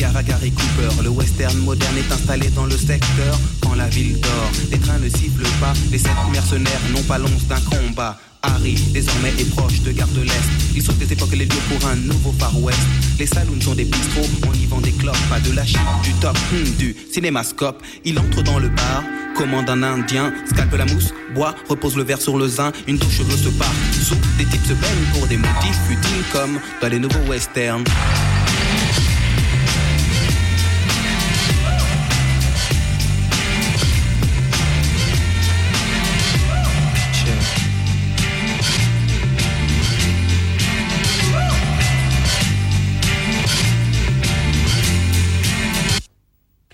Gare 0.00 0.16
à 0.16 0.22
Gary 0.22 0.50
Cooper. 0.50 1.02
Le 1.02 1.10
western 1.10 1.58
moderne 1.58 1.96
est 1.98 2.12
installé 2.12 2.48
dans 2.50 2.64
le 2.64 2.76
secteur. 2.76 3.38
Quand 3.60 3.74
la 3.74 3.88
ville 3.88 4.18
dort, 4.20 4.50
les 4.70 4.78
trains 4.78 4.98
ne 4.98 5.08
sifflent 5.08 5.42
pas. 5.60 5.72
Les 5.90 5.98
sept 5.98 6.12
mercenaires 6.32 6.80
n'ont 6.92 7.02
pas 7.02 7.18
l'once 7.18 7.46
d'un 7.48 7.60
combat. 7.60 8.18
Harry, 8.42 8.74
désormais, 8.92 9.32
est 9.38 9.50
proche 9.50 9.82
de 9.82 9.92
Gare 9.92 10.08
de 10.08 10.22
l'Est. 10.22 10.50
Il 10.74 10.82
saute 10.82 10.96
des 10.98 11.12
époques 11.12 11.32
et 11.34 11.36
les 11.36 11.44
lieux 11.44 11.62
pour 11.68 11.86
un 11.88 11.96
nouveau 11.96 12.34
Far 12.38 12.58
West. 12.62 12.80
Les 13.18 13.26
saloons 13.26 13.60
sont 13.60 13.74
des 13.74 13.84
bistrots, 13.84 14.26
on 14.48 14.52
y 14.54 14.64
vend 14.64 14.80
des 14.80 14.92
clopes, 14.92 15.28
pas 15.28 15.40
de 15.40 15.54
la 15.54 15.66
chip, 15.66 15.80
du 16.02 16.12
top, 16.14 16.38
hmm, 16.52 16.76
du 16.78 16.96
cinémascope. 17.12 17.82
Il 18.06 18.18
entre 18.18 18.42
dans 18.42 18.58
le 18.58 18.70
bar, 18.70 19.04
commande 19.36 19.68
un 19.68 19.82
indien, 19.82 20.32
scalpe 20.50 20.74
la 20.74 20.86
mousse, 20.86 21.12
boit, 21.34 21.54
repose 21.68 21.96
le 21.96 22.02
verre 22.02 22.22
sur 22.22 22.38
le 22.38 22.48
zin, 22.48 22.72
une 22.86 22.96
douche 22.96 23.20
bleue 23.22 23.36
se 23.36 23.50
part. 23.50 23.74
Sous, 23.92 24.16
des 24.38 24.46
types 24.46 24.64
se 24.64 24.72
baignent 24.72 25.12
pour 25.12 25.26
des 25.26 25.36
motifs 25.36 25.78
futiles 25.86 26.24
comme 26.32 26.58
dans 26.80 26.88
les 26.88 26.98
nouveaux 26.98 27.28
westerns. 27.28 27.84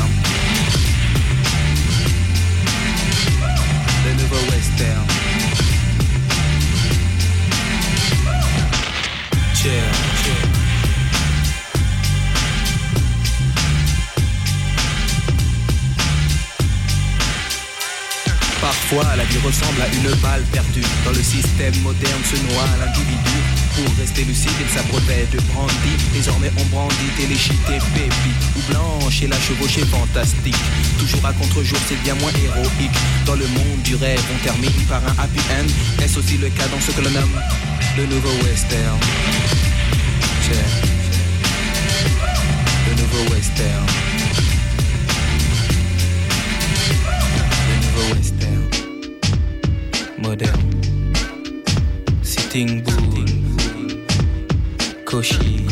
Le 0.00 0.49
Parfois, 18.70 19.16
la 19.16 19.24
vie 19.24 19.38
ressemble 19.38 19.82
à 19.82 19.88
une 19.88 20.14
balle 20.20 20.44
perdue. 20.52 20.86
Dans 21.04 21.10
le 21.10 21.20
système 21.24 21.74
moderne 21.82 22.22
se 22.22 22.36
noie 22.36 22.68
l'individu. 22.78 23.38
Pour 23.74 23.92
rester 23.98 24.22
lucide, 24.22 24.52
il 24.60 24.70
s'abreuvait 24.70 25.26
de 25.32 25.40
brandy. 25.50 25.94
Désormais, 26.12 26.52
on 26.56 26.64
brandit 26.66 27.10
téléchité, 27.16 27.82
pépite 27.92 28.44
ou 28.54 28.60
blanche 28.70 29.22
et 29.22 29.26
la 29.26 29.40
chevauchée 29.40 29.84
fantastique. 29.86 30.54
Toujours 31.00 31.26
à 31.26 31.32
contre-jour, 31.32 31.78
c'est 31.88 32.00
bien 32.04 32.14
moins 32.14 32.30
héroïque. 32.30 32.94
Dans 33.26 33.34
le 33.34 33.48
monde 33.48 33.82
du 33.82 33.96
rêve, 33.96 34.22
on 34.32 34.38
termine 34.44 34.70
par 34.88 35.02
un 35.04 35.16
happy 35.18 35.40
end. 35.50 35.66
Est-ce 36.04 36.20
aussi 36.20 36.38
le 36.38 36.48
cas 36.50 36.68
dans 36.68 36.80
ce 36.80 36.92
que 36.92 37.00
l'on 37.00 37.10
nomme 37.10 37.40
le 37.96 38.06
nouveau 38.06 38.30
western? 38.44 39.00
Check. 40.46 40.64
Le 42.86 42.94
nouveau 43.02 43.34
western. 43.34 44.09
Sitting 52.22 52.84
Bull, 52.84 53.26
Koshi, 55.04 55.66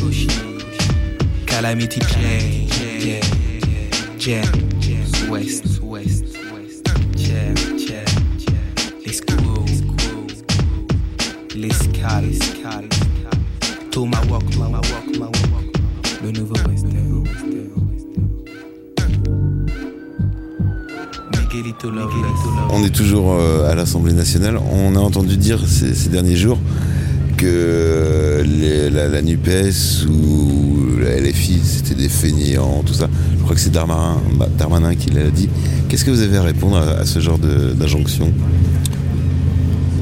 Calamity 1.46 2.00
Jane, 2.00 2.68
jam, 4.18 4.42
West, 5.30 5.80
West, 5.80 6.24
Jane, 7.14 7.54
Jane, 7.78 8.04
Les 9.06 9.20
Cool, 9.20 10.26
Les 11.54 11.78
Cal, 11.92 12.24
Thomas 13.92 14.24
Walk, 14.28 14.42
Le 16.20 16.32
Nouveau 16.32 16.67
On 22.70 22.84
est 22.84 22.90
toujours 22.94 23.32
euh, 23.34 23.70
à 23.70 23.74
l'Assemblée 23.74 24.12
nationale. 24.12 24.58
On 24.72 24.96
a 24.96 24.98
entendu 24.98 25.36
dire 25.36 25.60
ces, 25.66 25.94
ces 25.94 26.08
derniers 26.08 26.36
jours 26.36 26.58
que 27.36 28.42
les- 28.44 28.90
la, 28.90 29.08
la 29.08 29.22
NUPES 29.22 30.06
ou 30.08 30.98
la 31.00 31.20
LFI, 31.20 31.60
c'était 31.62 31.94
des 31.94 32.08
fainéants, 32.08 32.82
tout 32.84 32.94
ça. 32.94 33.08
Je 33.38 33.42
crois 33.44 33.54
que 33.54 33.60
c'est 33.60 33.70
Darmanin, 33.70 34.16
Darmanin 34.58 34.94
qui 34.96 35.10
l'a 35.10 35.30
dit. 35.30 35.48
Qu'est-ce 35.88 36.04
que 36.04 36.10
vous 36.10 36.20
avez 36.22 36.36
à 36.38 36.42
répondre 36.42 36.76
à, 36.76 37.00
à 37.00 37.04
ce 37.06 37.20
genre 37.20 37.38
de- 37.38 37.72
d'injonction? 37.72 38.32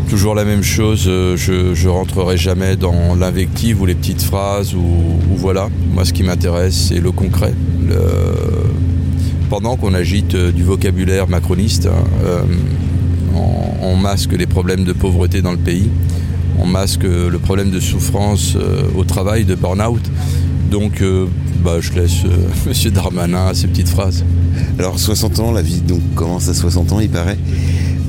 Toujours 0.08 0.34
la 0.34 0.44
même 0.44 0.62
chose, 0.62 1.04
euh, 1.08 1.36
je, 1.36 1.74
je 1.74 1.88
rentrerai 1.88 2.36
jamais 2.38 2.76
dans 2.76 3.14
l'invective 3.16 3.82
ou 3.82 3.86
les 3.86 3.94
petites 3.96 4.22
phrases 4.22 4.72
ou, 4.74 4.78
ou 4.78 5.36
voilà. 5.36 5.68
Moi, 5.92 6.04
ce 6.04 6.12
qui 6.12 6.22
m'intéresse, 6.22 6.74
c'est 6.88 7.00
le 7.00 7.10
concret. 7.12 7.52
Le- 7.86 7.94
Pendant 9.48 9.76
qu'on 9.76 9.94
agite 9.94 10.34
euh, 10.34 10.50
du 10.52 10.64
vocabulaire 10.64 11.28
macroniste, 11.28 11.86
hein, 11.86 12.04
euh, 12.24 12.42
on, 13.34 13.86
on 13.92 13.96
masque 13.96 14.32
les 14.32 14.46
problèmes 14.46 14.84
de 14.84 14.92
pauvreté 14.92 15.40
dans 15.40 15.52
le 15.52 15.56
pays, 15.58 15.88
on 16.58 16.66
masque 16.66 17.04
euh, 17.04 17.30
le 17.30 17.38
problème 17.38 17.70
de 17.70 17.78
souffrance 17.80 18.56
au 18.96 19.04
travail, 19.04 19.44
de 19.44 19.54
burn-out. 19.54 20.02
Donc, 20.70 21.00
bah, 21.62 21.76
je 21.80 21.92
laisse 21.92 22.22
Monsieur 22.66 22.90
Darmanin 22.90 23.46
à 23.46 23.54
ses 23.54 23.68
petites 23.68 23.88
phrases. 23.88 24.24
Alors 24.80 24.98
60 24.98 25.38
ans, 25.38 25.52
la 25.52 25.62
vie 25.62 25.80
donc 25.80 26.00
commence 26.16 26.48
à 26.48 26.54
60 26.54 26.92
ans, 26.92 27.00
il 27.00 27.08
paraît. 27.08 27.38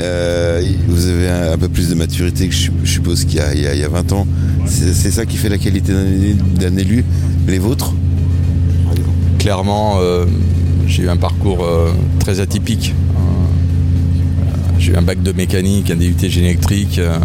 Euh, 0.02 0.62
vous 0.88 1.08
avez 1.08 1.30
un, 1.30 1.52
un 1.54 1.58
peu 1.58 1.69
plus 1.69 1.89
de 1.89 1.95
maturité 1.95 2.47
que 2.47 2.54
je, 2.56 2.71
je 2.84 2.91
suppose 2.91 3.26
qu'il 3.26 3.38
y, 3.38 3.41
a- 3.41 3.54
il 3.54 3.62
y 3.62 3.67
a- 3.67 3.73
il 3.76 3.80
y 3.80 3.84
a 3.84 3.89
20 3.89 4.12
ans. 4.13 4.26
C'est 4.65 5.12
ça 5.12 5.26
qui 5.26 5.38
fait 5.38 5.50
la 5.50 5.58
qualité 5.60 5.93
d'un 5.93 6.06
élu- 6.06 6.36
d'un 6.60 6.78
élu, 6.78 7.06
les 7.47 7.58
vôtres? 7.60 7.93
Clairement, 9.39 9.97
euh, 10.02 10.26
j'ai 10.88 11.04
eu 11.04 11.10
un 11.10 11.17
parcours 11.17 11.63
euh, 11.63 11.91
très 12.19 12.39
atypique. 12.39 12.93
Euh, 12.95 13.19
J'ai 14.80 14.93
eu 14.93 14.95
un 14.95 15.02
bac 15.02 15.21
de 15.21 15.32
mécanique, 15.32 15.91
un 15.91 15.95
DUT 15.95 16.15
génie 16.30 16.47
électrique. 16.47 16.97
euh, 17.00 17.17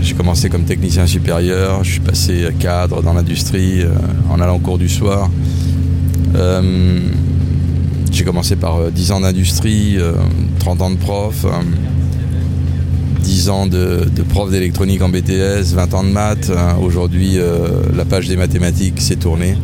J'ai 0.00 0.14
commencé 0.14 0.48
comme 0.48 0.64
technicien 0.64 1.06
supérieur, 1.06 1.84
je 1.84 1.92
suis 1.92 2.00
passé 2.00 2.48
cadre 2.58 3.02
dans 3.02 3.12
l'industrie 3.12 3.82
en 4.30 4.40
allant 4.40 4.56
au 4.56 4.60
cours 4.60 4.78
du 4.78 4.88
soir. 4.88 5.28
J'ai 8.16 8.24
commencé 8.24 8.56
par 8.56 8.76
euh, 8.76 8.90
10 8.90 9.12
ans 9.12 9.20
d'industrie, 9.20 9.96
euh, 9.98 10.12
30 10.60 10.80
ans 10.80 10.90
de 10.90 10.96
prof, 10.96 11.44
euh, 11.44 11.48
10 13.22 13.50
ans 13.50 13.66
de, 13.66 14.06
prof 14.30 14.50
d'électronique 14.50 15.02
en 15.02 15.10
BTS, 15.10 15.74
20 15.74 15.92
ans 15.92 16.02
de 16.02 16.08
maths. 16.08 16.50
Aujourd'hui, 16.80 17.38
la 17.94 18.04
page 18.06 18.26
des 18.28 18.36
mathématiques 18.36 19.02
s'est 19.02 19.16
tournée 19.16 19.58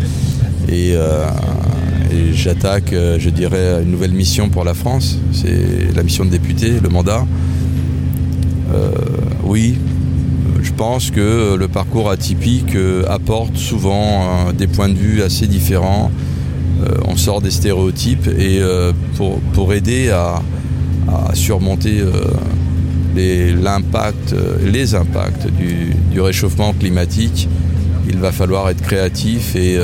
et, 0.68 0.94
j'attaque, 2.32 2.92
euh, 2.92 3.18
je 3.18 3.30
dirais, 3.30 3.82
une 3.82 3.90
nouvelle 3.90 4.12
mission 4.12 4.48
pour 4.48 4.64
la 4.64 4.74
France. 4.74 5.18
C'est 5.32 5.94
la 5.94 6.02
mission 6.02 6.24
de 6.24 6.30
député, 6.30 6.80
le 6.82 6.88
mandat. 6.88 7.26
Euh, 8.74 8.90
oui, 9.44 9.78
je 10.62 10.72
pense 10.72 11.10
que 11.10 11.56
le 11.56 11.68
parcours 11.68 12.10
atypique 12.10 12.74
euh, 12.74 13.04
apporte 13.08 13.56
souvent 13.56 14.52
des 14.56 14.66
points 14.66 14.88
de 14.88 14.94
vue 14.94 15.22
assez 15.22 15.46
différents. 15.46 16.10
On 17.06 17.16
sort 17.16 17.40
des 17.40 17.52
stéréotypes 17.52 18.26
et 18.26 18.60
pour, 19.52 19.72
aider 19.72 20.10
à, 20.10 20.42
surmonter 21.32 22.02
les, 23.14 23.52
les 23.52 24.94
impacts 24.96 25.46
du, 25.46 25.94
du 26.10 26.20
réchauffement 26.20 26.72
climatique, 26.72 27.48
il 28.08 28.16
va 28.16 28.32
falloir 28.32 28.68
être 28.68 28.82
créatif 28.82 29.54
et, 29.54 29.78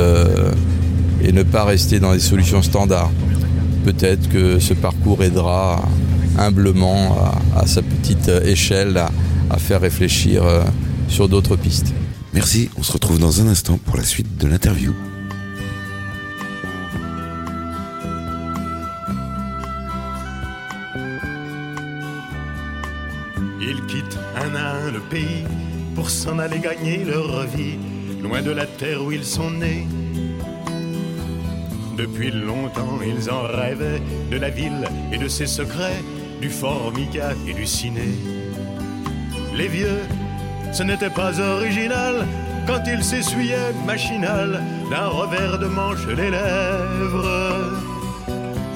et 1.23 1.33
ne 1.33 1.43
pas 1.43 1.65
rester 1.65 2.01
dans 2.01 2.13
des 2.13 2.21
solutions 2.21 2.63
standards. 2.63 3.11
Peut-être 3.85 4.29
que 4.29 4.59
ce 4.59 4.75
parcours 4.75 5.23
aidera 5.23 5.83
humblement 6.39 7.17
à, 7.55 7.61
à 7.61 7.67
sa 7.67 7.83
petite 7.83 8.29
échelle 8.45 8.97
à, 8.97 9.11
à 9.51 9.59
faire 9.59 9.81
réfléchir 9.81 10.45
euh, 10.45 10.63
sur 11.09 11.29
d'autres 11.29 11.57
pistes. 11.57 11.93
Merci, 12.35 12.69
on 12.77 12.83
se 12.83 12.93
retrouve 12.93 13.19
dans 13.19 13.41
un 13.41 13.49
instant 13.49 13.79
pour 13.79 13.97
la 13.97 14.05
suite 14.05 14.37
de 14.37 14.47
l'interview. 14.47 14.95
Ils 23.61 23.85
quittent 23.87 24.19
un 24.37 24.55
à 24.55 24.87
un 24.87 24.91
le 24.93 25.01
pays 25.01 25.45
pour 25.95 26.11
s'en 26.11 26.39
aller 26.39 26.61
gagner 26.61 27.05
leur 27.05 27.47
vie, 27.47 27.77
loin 28.23 28.41
de 28.43 28.51
la 28.51 28.67
terre 28.67 29.03
où 29.03 29.11
ils 29.11 29.25
sont 29.25 29.51
nés. 29.51 29.87
Depuis 31.99 32.31
longtemps, 32.31 33.01
ils 33.05 33.29
en 33.29 33.43
rêvaient 33.43 34.01
de 34.31 34.39
la 34.39 34.51
ville 34.51 34.87
et 35.13 35.19
de 35.19 35.27
ses 35.27 35.49
secrets, 35.49 36.01
du 36.41 36.49
formica 36.49 37.31
et 37.49 37.53
du 37.53 37.67
ciné. 37.67 38.11
Les 39.57 39.67
vieux, 39.67 40.03
ce 40.73 40.85
n'était 40.85 41.11
pas 41.11 41.41
original 41.41 42.25
quand 42.69 42.83
ils 42.87 43.03
s'essuyaient 43.03 43.73
machinal 43.85 44.63
d'un 44.89 45.09
revers 45.09 45.59
de 45.59 45.67
manche 45.67 46.07
les 46.07 46.31
lèvres. 46.31 47.73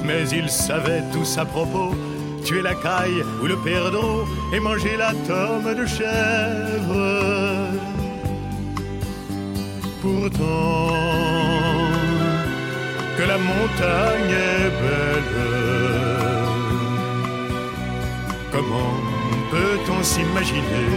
Mais 0.04 0.28
ils 0.30 0.50
savaient 0.50 1.04
tous 1.12 1.38
à 1.38 1.44
propos 1.44 1.94
tuer 2.44 2.62
la 2.62 2.74
caille 2.74 3.22
ou 3.40 3.46
le 3.46 3.56
perdreau 3.58 4.24
et 4.52 4.58
manger 4.58 4.96
la 4.96 5.12
tome 5.28 5.74
de 5.76 5.87
chèvre. 5.87 7.02
Pourtant, 10.00 11.71
que 13.22 13.28
la 13.28 13.38
montagne 13.38 14.30
est 14.30 14.70
belle, 14.82 15.35
comment 18.50 18.94
peut-on 19.50 20.02
s'imaginer 20.02 20.90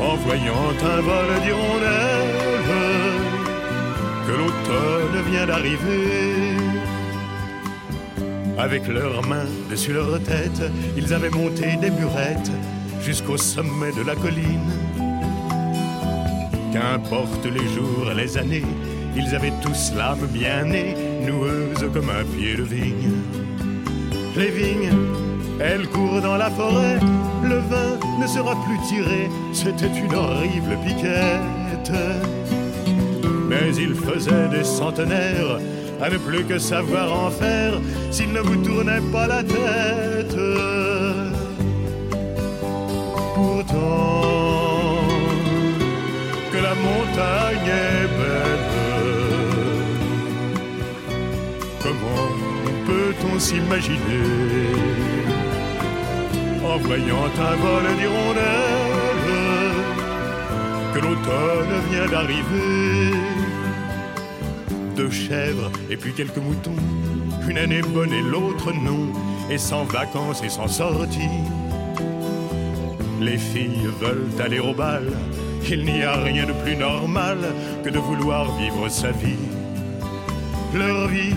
en 0.00 0.14
voyant 0.16 0.70
un 0.94 1.00
vol 1.02 1.30
d'hirondelles 1.42 2.70
que 4.26 4.32
l'automne 4.32 5.30
vient 5.30 5.46
d'arriver? 5.46 6.56
Avec 8.58 8.86
leurs 8.88 9.26
mains 9.26 9.50
dessus 9.70 9.92
leur 9.92 10.18
tête, 10.22 10.62
ils 10.96 11.12
avaient 11.12 11.30
monté 11.30 11.76
des 11.76 11.90
burettes 11.90 12.50
jusqu'au 13.02 13.36
sommet 13.36 13.92
de 13.92 14.02
la 14.06 14.14
colline. 14.14 14.72
Qu'importe 16.72 17.44
les 17.44 17.66
jours, 17.74 18.12
les 18.14 18.38
années, 18.38 18.64
ils 19.16 19.34
avaient 19.34 19.52
tous 19.62 19.92
l'âme 19.96 20.26
bien 20.32 20.64
née, 20.64 20.94
noueuse 21.26 21.84
comme 21.92 22.10
un 22.10 22.24
pied 22.36 22.56
de 22.56 22.62
vigne. 22.62 23.12
Les 24.36 24.50
vignes, 24.50 24.92
elles 25.60 25.88
courent 25.88 26.20
dans 26.22 26.36
la 26.36 26.50
forêt, 26.50 26.98
le 27.42 27.56
vin 27.56 27.98
ne 28.20 28.26
sera 28.26 28.54
plus 28.64 28.78
tiré, 28.88 29.28
c'était 29.52 29.86
une 29.86 30.14
horrible 30.14 30.76
piquette. 30.84 31.92
Mais 33.48 33.74
il 33.76 33.94
faisait 33.94 34.48
des 34.48 34.64
centenaires 34.64 35.58
à 36.00 36.08
ne 36.08 36.16
plus 36.16 36.44
que 36.44 36.58
savoir 36.58 37.12
en 37.12 37.30
faire 37.30 37.74
s'il 38.10 38.32
ne 38.32 38.40
vous 38.40 38.56
tournait 38.64 39.02
pas 39.12 39.26
la 39.26 39.42
tête. 39.42 40.36
Pourtant, 43.34 44.29
s'imaginer 53.40 53.96
en 56.62 56.76
voyant 56.78 57.30
un 57.50 57.56
vol 57.56 57.84
d'hirondelles 57.98 59.00
que 60.92 60.98
l'automne 60.98 61.74
vient 61.90 62.06
d'arriver 62.06 63.16
deux 64.96 65.10
chèvres 65.10 65.70
et 65.88 65.96
puis 65.96 66.12
quelques 66.12 66.36
moutons. 66.36 66.82
Une 67.48 67.56
année 67.56 67.80
bonne 67.80 68.12
et 68.12 68.22
l'autre 68.22 68.72
non, 68.72 69.08
et 69.50 69.56
sans 69.56 69.84
vacances 69.84 70.42
et 70.42 70.50
sans 70.50 70.68
sortie. 70.68 71.38
Les 73.20 73.38
filles 73.38 73.88
veulent 74.00 74.28
aller 74.44 74.58
au 74.58 74.74
bal, 74.74 75.10
il 75.68 75.84
n'y 75.84 76.02
a 76.02 76.16
rien 76.16 76.44
de 76.44 76.52
plus 76.52 76.76
normal 76.76 77.38
que 77.82 77.88
de 77.88 77.98
vouloir 77.98 78.54
vivre 78.58 78.88
sa 78.88 79.10
vie. 79.10 79.46
Leur 80.74 81.08
vie, 81.08 81.34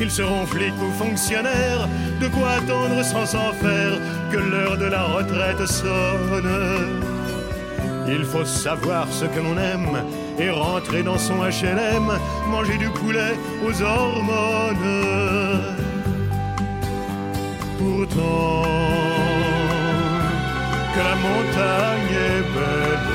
ils 0.00 0.10
seront 0.10 0.46
flics 0.46 0.74
ou 0.82 0.90
fonctionnaires, 0.92 1.88
de 2.20 2.28
quoi 2.28 2.52
attendre 2.52 3.02
sans 3.04 3.26
s'en 3.26 3.52
faire 3.52 3.98
que 4.30 4.38
l'heure 4.38 4.76
de 4.76 4.86
la 4.86 5.02
retraite 5.02 5.66
sonne. 5.66 7.04
Il 8.06 8.24
faut 8.24 8.44
savoir 8.44 9.06
ce 9.10 9.24
que 9.24 9.40
l'on 9.40 9.56
aime 9.56 10.04
et 10.38 10.50
rentrer 10.50 11.02
dans 11.02 11.18
son 11.18 11.36
HLM, 11.36 12.12
manger 12.50 12.76
du 12.76 12.88
poulet 12.90 13.34
aux 13.66 13.82
hormones. 13.82 14.76
Pourtant, 17.78 18.62
que 20.94 21.00
la 21.00 21.16
montagne 21.26 22.14
est 22.30 22.44
belle, 22.54 23.10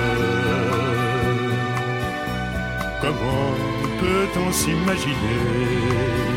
comment 3.01 3.53
peut-on 3.99 4.51
s'imaginer 4.51 6.28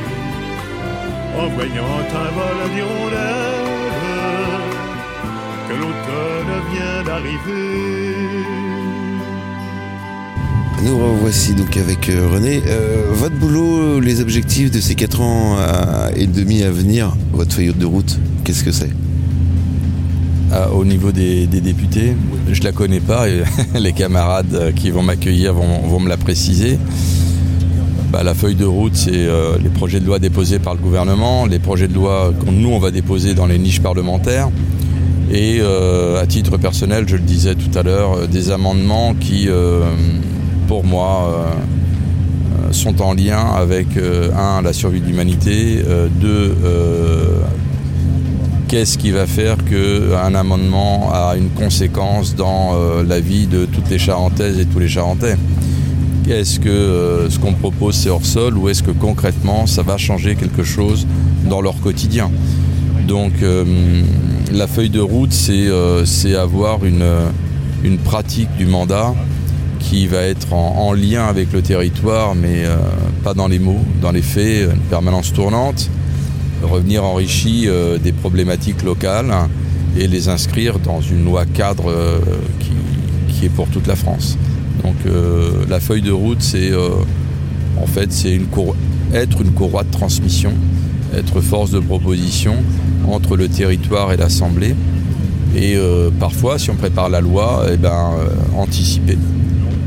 en 1.39 1.49
voyant 1.49 1.99
un 2.15 2.31
vol 2.35 2.71
d'hirondelles 2.75 3.91
que 5.69 5.75
l'automne 5.75 6.53
vient 6.73 7.03
d'arriver 7.05 8.17
Nous 10.85 10.99
revoici 10.99 11.55
donc 11.55 11.77
avec 11.77 12.09
euh, 12.09 12.29
René. 12.29 12.61
Euh, 12.67 13.05
votre 13.13 13.37
boulot, 13.37 14.01
les 14.01 14.21
objectifs 14.21 14.71
de 14.71 14.81
ces 14.81 14.95
4 14.95 15.21
ans 15.21 15.57
à- 15.59 16.11
et 16.17 16.27
demi 16.27 16.63
à 16.63 16.71
venir, 16.71 17.15
votre 17.33 17.55
feuille 17.55 17.73
de 17.73 17.87
route, 17.87 18.19
qu'est-ce 18.45 18.65
que 18.65 18.73
c'est? 18.73 18.91
Ah, 20.55 20.71
au 20.73 20.85
niveau 20.85 21.13
des, 21.13 21.47
des 21.47 21.61
députés, 21.63 22.15
je 22.51 22.63
la 22.63 22.73
connais 22.73 23.01
pas 23.01 23.27
et 23.29 23.43
les 23.79 23.93
camarades 23.93 24.55
euh, 24.55 24.73
qui 24.73 24.91
vont 24.91 25.03
m'accueillir 25.03 25.55
vont, 25.55 25.87
vont 25.89 26.01
me 26.01 26.09
la 26.11 26.19
préciser. 26.19 26.79
Bah, 28.13 28.23
la 28.23 28.35
feuille 28.35 28.57
de 28.57 28.67
route, 28.67 28.95
c'est 28.95 29.11
euh, 29.15 29.57
les 29.57 29.71
projets 29.71 29.99
de 29.99 30.05
loi 30.05 30.19
déposés 30.19 30.59
par 30.59 30.75
le 30.75 30.81
gouvernement, 30.81 31.47
les 31.47 31.59
projets 31.59 31.89
de 31.89 31.95
loi 31.95 32.31
que 32.39 32.51
nous, 32.51 32.69
on 32.69 32.79
va 32.79 32.91
déposer 32.91 33.33
dans 33.33 33.47
les 33.47 33.59
niches 33.59 33.81
parlementaires. 33.81 34.51
Et 35.31 35.61
euh, 35.63 36.21
à 36.21 36.27
titre 36.27 36.59
personnel, 36.59 37.07
je 37.09 37.17
le 37.17 37.23
disais 37.23 37.55
tout 37.55 37.71
à 37.75 37.83
l'heure, 37.83 38.19
euh, 38.19 38.27
des 38.27 38.51
amendements 38.51 39.15
qui, 39.15 39.49
pour 40.69 40.85
moi, 40.85 41.47
sont 42.71 43.01
en 43.01 43.15
lien 43.15 43.47
avec, 43.57 43.87
un, 43.97 44.61
la 44.61 44.75
survie 44.75 45.01
de 45.01 45.07
l'humanité, 45.07 45.83
deux, 46.21 46.55
qu'est-ce 48.69 48.99
qui 48.99 49.11
va 49.11 49.27
faire 49.27 49.57
qu'un 49.65 50.35
amendement 50.35 51.11
a 51.15 51.35
une 51.37 51.49
conséquence 51.49 52.35
dans 52.35 52.75
la 53.07 53.21
vie 53.21 53.47
de 53.47 53.65
toutes 53.65 53.89
les 53.89 53.99
Charentaises 53.99 54.59
et 54.59 54.67
tous 54.67 54.79
les 54.79 54.89
Charentais 54.89 55.37
Est-ce 56.31 56.61
que 56.61 56.69
euh, 56.69 57.31
ce 57.31 57.39
qu'on 57.39 57.53
propose 57.53 57.97
c'est 57.97 58.09
hors 58.09 58.25
sol 58.25 58.57
ou 58.57 58.69
est-ce 58.69 58.83
que 58.83 58.93
concrètement 58.93 59.67
ça 59.67 59.83
va 59.83 59.97
changer 59.97 60.37
quelque 60.37 60.63
chose 60.63 61.07
dans 61.51 61.61
leur 61.61 61.81
quotidien? 61.81 62.31
Donc 63.09 63.33
euh, 63.43 63.65
la 64.53 64.69
feuille 64.69 64.89
de 64.89 65.01
route 65.01 65.33
c'est 65.33 65.67
euh, 65.67 66.05
avoir 66.41 66.85
une, 66.85 67.05
une 67.83 67.99
pratique 67.99 68.49
du 68.57 68.67
mandat 68.67 69.15
qui 69.81 70.07
va 70.07 70.23
être 70.23 70.53
en, 70.53 70.89
en 70.89 70.93
lien 70.93 71.27
avec 71.27 71.53
le 71.53 71.61
territoire 71.61 72.37
mais 72.37 72.65
pas 73.25 73.35
dans 73.35 73.49
les 73.49 73.59
mots, 73.59 73.85
dans 74.01 74.13
les 74.13 74.23
faits, 74.23 74.71
une 74.73 74.81
permanence 74.83 75.33
tournante 75.33 75.91
revenir 76.63 77.03
enrichi 77.03 77.67
des 78.03 78.13
problématiques 78.13 78.85
locales 78.85 79.35
et 79.99 80.07
les 80.07 80.29
inscrire 80.29 80.79
dans 80.79 81.01
une 81.01 81.25
loi 81.25 81.45
cadre 81.47 81.93
qui 83.29 83.45
est 83.45 83.51
pour 83.51 83.67
toute 83.69 83.89
la 83.89 83.97
France. 83.97 84.39
Donc 84.85 84.95
euh, 85.07 85.65
la 85.69 85.81
feuille 85.81 86.03
de 86.03 86.11
route, 86.11 86.43
c'est 86.43 86.73
euh, 86.73 86.91
en 87.81 87.87
fait 87.87 88.13
c'est 88.13 88.41
être 89.15 89.41
une 89.41 89.53
courroie 89.53 89.85
de 89.85 89.91
transmission, 89.91 90.53
être 91.15 91.41
force 91.41 91.71
de 91.71 91.81
proposition 91.81 92.57
entre 93.09 93.37
le 93.37 93.49
territoire 93.49 94.13
et 94.13 94.17
l'Assemblée. 94.17 94.75
Et 95.55 95.77
euh, 95.77 96.11
parfois, 96.19 96.59
si 96.59 96.71
on 96.71 96.77
prépare 96.77 97.11
la 97.11 97.21
loi, 97.21 97.67
eh 97.73 97.77
ben, 97.77 98.11
anticiper 98.57 99.19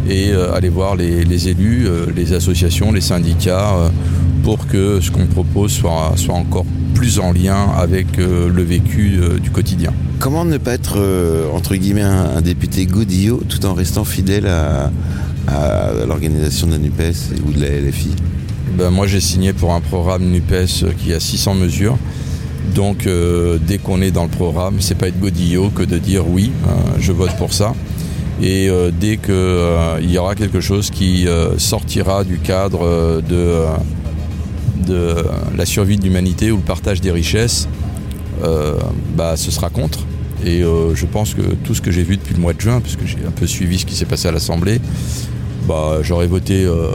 et 0.07 0.31
aller 0.33 0.69
voir 0.69 0.95
les, 0.95 1.49
élus, 1.49 1.87
les 2.15 2.33
associations, 2.33 2.91
les 2.91 3.01
syndicats, 3.01 3.73
pour 4.43 4.67
que 4.67 4.99
ce 5.01 5.09
qu'on 5.09 5.25
propose 5.25 5.71
soit, 5.71 6.13
encore 6.29 6.67
plus 6.93 7.17
en 7.17 7.31
lien 7.31 7.69
avec 7.75 8.17
le 8.17 8.61
vécu 8.61 9.17
du 9.41 9.49
quotidien. 9.49 9.91
Comment 10.19 10.45
ne 10.45 10.57
pas 10.57 10.73
être, 10.73 10.95
euh, 10.97 11.49
entre 11.51 11.75
guillemets, 11.75 12.01
un, 12.01 12.41
député 12.41 12.85
godillot 12.85 13.43
tout 13.47 13.65
en 13.65 13.73
restant 13.73 14.05
fidèle 14.05 14.47
à, 14.47 14.91
l'organisation 16.07 16.67
de 16.67 16.71
la 16.71 16.77
NUPES 16.79 17.41
ou 17.45 17.51
de 17.51 17.61
la 17.61 17.69
LFI 17.69 18.15
Ben, 18.77 18.89
moi, 18.89 19.05
j'ai 19.07 19.19
signé 19.19 19.53
pour 19.53 19.73
un 19.73 19.81
programme 19.81 20.23
NUPES 20.23 20.95
qui 20.97 21.13
a 21.13 21.19
600 21.19 21.55
mesures. 21.55 21.97
Donc, 22.73 23.05
euh, 23.05 23.59
dès 23.61 23.77
qu'on 23.77 24.01
est 24.01 24.11
dans 24.11 24.23
le 24.23 24.29
programme, 24.29 24.77
c'est 24.79 24.95
pas 24.95 25.07
être 25.07 25.19
godillot 25.19 25.69
que 25.69 25.83
de 25.83 25.99
dire 25.99 26.27
oui, 26.27 26.51
euh, 26.67 26.71
je 26.99 27.11
vote 27.11 27.35
pour 27.37 27.53
ça. 27.53 27.75
Et 28.41 28.69
dès 28.99 29.15
qu'il 29.15 29.33
il 30.01 30.11
y 30.11 30.17
aura 30.17 30.35
quelque 30.35 30.59
chose 30.59 30.89
qui 30.89 31.25
sortira 31.57 32.25
du 32.25 32.39
cadre 32.39 33.21
de, 33.21 33.63
la 35.55 35.65
survie 35.65 35.95
de 35.95 36.03
l'humanité 36.03 36.51
ou 36.51 36.57
le 36.57 36.61
partage 36.61 36.99
des 36.99 37.11
richesses, 37.11 37.69
bah, 39.15 39.35
ce 39.37 39.51
sera 39.51 39.69
contre. 39.69 39.99
Et 40.43 40.63
euh, 40.63 40.93
je 40.93 41.05
pense 41.05 41.33
que 41.33 41.41
tout 41.63 41.73
ce 41.73 41.81
que 41.81 41.91
j'ai 41.91 42.03
vu 42.03 42.17
depuis 42.17 42.35
le 42.35 42.41
mois 42.41 42.53
de 42.53 42.61
juin, 42.61 42.81
puisque 42.81 43.05
j'ai 43.05 43.17
un 43.25 43.31
peu 43.31 43.47
suivi 43.47 43.79
ce 43.79 43.85
qui 43.85 43.95
s'est 43.95 44.05
passé 44.05 44.27
à 44.27 44.31
l'Assemblée, 44.31 44.79
bah, 45.67 45.99
j'aurais 46.01 46.27
voté 46.27 46.65
euh, 46.65 46.91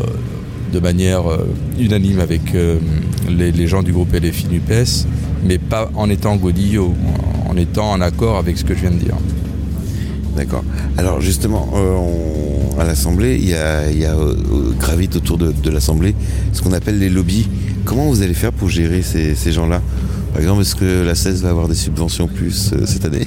de 0.72 0.79
manière 0.79 1.29
euh, 1.31 1.46
unanime 1.79 2.20
avec 2.20 2.55
euh, 2.55 2.79
les, 3.29 3.66
gens 3.66 3.83
du 3.83 3.92
groupe 3.92 4.12
LFI 4.12 4.46
NUPES, 4.48 5.07
mais 5.44 5.59
pas 5.59 5.90
en 5.94 6.09
étant 6.11 6.37
godillot, 6.37 6.94
en 7.48 7.57
étant 7.57 7.90
en 7.90 8.00
accord 8.00 8.37
avec 8.37 8.59
ce 8.59 8.64
que 8.64 8.74
je 8.74 8.81
viens 8.81 8.92
de 8.92 8.98
dire. 8.98 9.16
D'accord. 10.37 10.64
Alors 10.96 11.20
justement, 11.20 11.68
euh, 11.74 12.81
à 12.81 12.85
l'Assemblée, 12.85 13.37
il 13.37 13.48
y 13.48 13.55
a, 13.55 13.90
il 13.90 14.05
euh, 14.05 14.35
euh, 14.53 15.16
autour 15.16 15.38
de, 15.38 15.70
l'Assemblée 15.70 16.14
ce 16.53 16.62
qu'on 16.62 16.72
appelle 16.72 16.98
les 16.98 17.09
lobbies. 17.09 17.48
Comment 17.85 18.07
vous 18.07 18.22
allez 18.22 18.35
faire 18.35 18.53
pour 18.53 18.68
gérer 18.68 19.03
ces 19.03 19.53
gens-là? 19.53 19.83
Par 20.32 20.40
exemple, 20.40 20.62
est-ce 20.62 20.76
que 20.76 21.04
la 21.04 21.14
CES 21.14 21.42
va 21.42 21.50
avoir 21.50 21.68
des 21.68 21.74
subventions 21.74 22.28
plus 22.28 22.72
euh, 22.72 22.86
cette 22.86 23.04
année? 23.04 23.26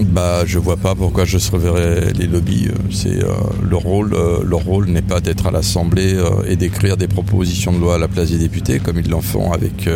Bah, 0.00 0.44
je 0.46 0.58
vois 0.58 0.76
pas 0.76 0.94
pourquoi 0.94 1.24
je 1.24 1.38
se 1.38 1.50
reverrais 1.50 2.12
les 2.16 2.26
lobbies. 2.26 2.68
euh, 2.68 2.78
C'est 2.90 3.22
euh, 3.22 3.28
leur 3.68 3.80
rôle. 3.80 4.14
leur 4.44 4.60
rôle 4.60 4.86
n'est 4.86 5.02
pas 5.02 5.20
d'être 5.20 5.46
à 5.46 5.50
l'Assemblée 5.50 6.16
et 6.46 6.56
d'écrire 6.56 6.96
des 6.96 7.08
propositions 7.08 7.72
de 7.72 7.78
loi 7.78 7.96
à 7.96 7.98
la 7.98 8.08
place 8.08 8.30
des 8.30 8.38
députés, 8.38 8.78
comme 8.78 8.98
ils 8.98 9.08
l'en 9.10 9.20
font 9.20 9.52
avec 9.52 9.88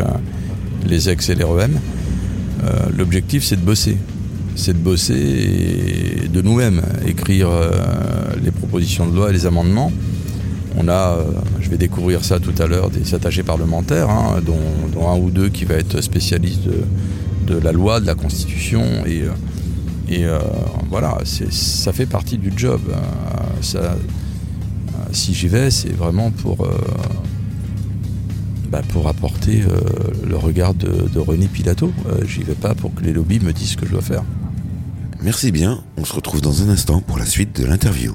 les 0.86 1.08
ex 1.08 1.28
et 1.30 1.34
les 1.34 1.44
REM. 1.44 1.78
L'objectif, 2.96 3.44
c'est 3.44 3.56
de 3.56 3.64
bosser. 3.64 3.96
C'est 4.54 4.74
de 4.74 4.78
bosser 4.78 6.28
de 6.32 6.42
nous-mêmes 6.42 6.82
écrire 7.06 7.48
les 8.42 8.50
propositions 8.50 9.06
de 9.06 9.14
loi 9.16 9.30
et 9.30 9.32
les 9.32 9.46
amendements. 9.46 9.90
On 10.76 10.88
a, 10.88 11.16
euh, 11.16 11.24
je 11.60 11.68
vais 11.70 11.76
découvrir 11.76 12.24
ça 12.24 12.40
tout 12.40 12.54
à 12.58 12.66
l'heure, 12.66 12.90
des 12.90 13.14
attachés 13.14 13.42
parlementaires, 13.42 14.10
hein, 14.10 14.40
dont, 14.44 15.08
un 15.08 15.18
ou 15.18 15.30
deux 15.30 15.48
qui 15.48 15.64
va 15.64 15.74
être 15.74 16.00
spécialiste 16.00 16.62
de, 17.46 17.58
la 17.58 17.72
loi, 17.72 18.00
de 18.00 18.06
la 18.06 18.14
Constitution 18.14 18.82
et 19.06 19.22
euh, 19.22 19.30
euh, 20.10 20.38
voilà, 20.90 21.18
ça 21.24 21.92
fait 21.92 22.06
partie 22.06 22.38
du 22.38 22.52
job. 22.54 22.80
Euh, 22.90 23.94
si 25.12 25.34
j'y 25.34 25.48
vais, 25.48 25.70
c'est 25.70 25.92
vraiment 25.92 26.30
pour, 26.30 26.66
bah, 28.70 28.80
pour 28.88 29.08
apporter 29.08 29.62
le 30.26 30.36
regard 30.36 30.74
de, 30.74 31.08
de 31.12 31.18
René 31.18 31.48
Pilato. 31.48 31.92
J'y 32.26 32.42
vais 32.42 32.54
pas 32.54 32.74
pour 32.74 32.94
que 32.94 33.02
les 33.02 33.12
lobbies 33.12 33.40
me 33.40 33.52
disent 33.52 33.72
ce 33.72 33.76
que 33.76 33.86
je 33.86 33.92
dois 33.92 34.02
faire. 34.02 34.24
Merci 35.22 35.52
bien. 35.52 35.82
On 35.98 36.04
se 36.04 36.14
retrouve 36.14 36.40
dans 36.40 36.62
un 36.62 36.70
instant 36.70 37.00
pour 37.00 37.18
la 37.18 37.26
suite 37.26 37.60
de 37.60 37.66
l'interview. 37.66 38.14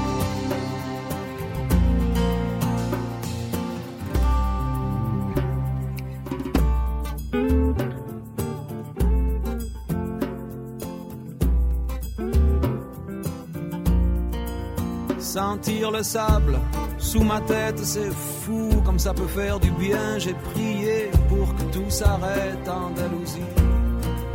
Sentir 15.63 15.91
le 15.91 16.01
sable 16.01 16.59
sous 16.97 17.21
ma 17.21 17.39
tête, 17.41 17.77
c'est 17.83 18.11
fou 18.11 18.81
comme 18.83 18.97
ça 18.97 19.13
peut 19.13 19.27
faire 19.27 19.59
du 19.59 19.69
bien. 19.69 20.17
J'ai 20.17 20.33
prié 20.33 21.11
pour 21.29 21.53
que 21.55 21.61
tout 21.71 21.87
s'arrête 21.87 22.67
en 22.67 22.87
Andalousie. 22.87 23.45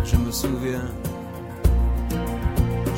Je 0.05 0.17
me 0.17 0.31
souviens. 0.31 0.89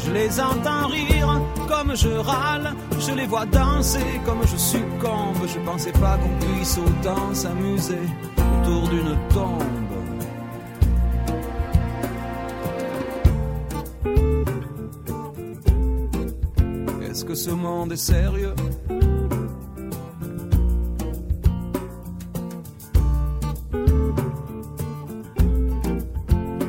Je 0.05 0.13
les 0.13 0.39
entends 0.39 0.89
rire 0.89 1.41
comme 1.69 1.97
je 1.97 2.11
râle, 2.11 2.75
je 3.01 3.13
les 3.13 3.27
vois 3.27 3.47
danser 3.47 4.21
comme 4.27 4.43
je 4.43 4.59
succombe. 4.59 5.47
Je 5.47 5.59
pensais 5.61 5.93
pas 5.93 6.19
qu'on 6.19 6.47
puisse 6.47 6.77
autant 6.77 7.33
s'amuser 7.33 8.09
autour 8.37 8.89
d'une 8.89 9.17
tombe. 9.33 9.78
Ce 17.39 17.51
monde 17.51 17.93
est 17.93 17.97
sérieux 17.97 18.55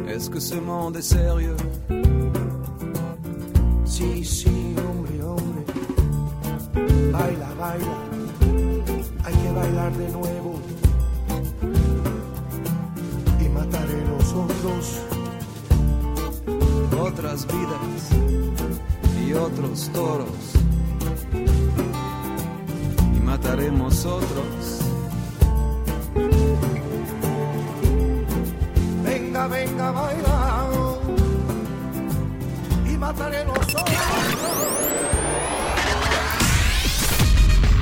Est-ce 0.08 0.30
que 0.30 0.40
ce 0.40 0.56
monde 0.56 0.96
est 0.98 1.02
sérieux? 1.02 1.58
Sí, 3.86 4.24
sí, 4.24 4.76
hombre, 4.78 5.10
hombre. 5.32 5.62
Baila, 7.14 7.50
baila. 7.60 7.98
Hay 9.26 9.34
que 9.42 9.52
bailar 9.60 9.92
de 9.92 10.08
nuevo. 10.18 10.52
Y 13.44 13.50
mataré 13.50 14.00
los 14.12 14.34
otros. 14.34 14.88
Otras 17.02 17.48
vidas 17.48 18.29
y 19.30 19.34
otros 19.34 19.90
toros. 19.94 20.28
Y 23.16 23.20
mataremos 23.20 24.06
otros. 24.06 24.80
Venga, 29.04 29.48
venga, 29.48 29.92
baila. 29.92 30.68
Y 32.88 32.98
mataré 32.98 33.46
los 33.46 33.58
otros. 33.58 33.86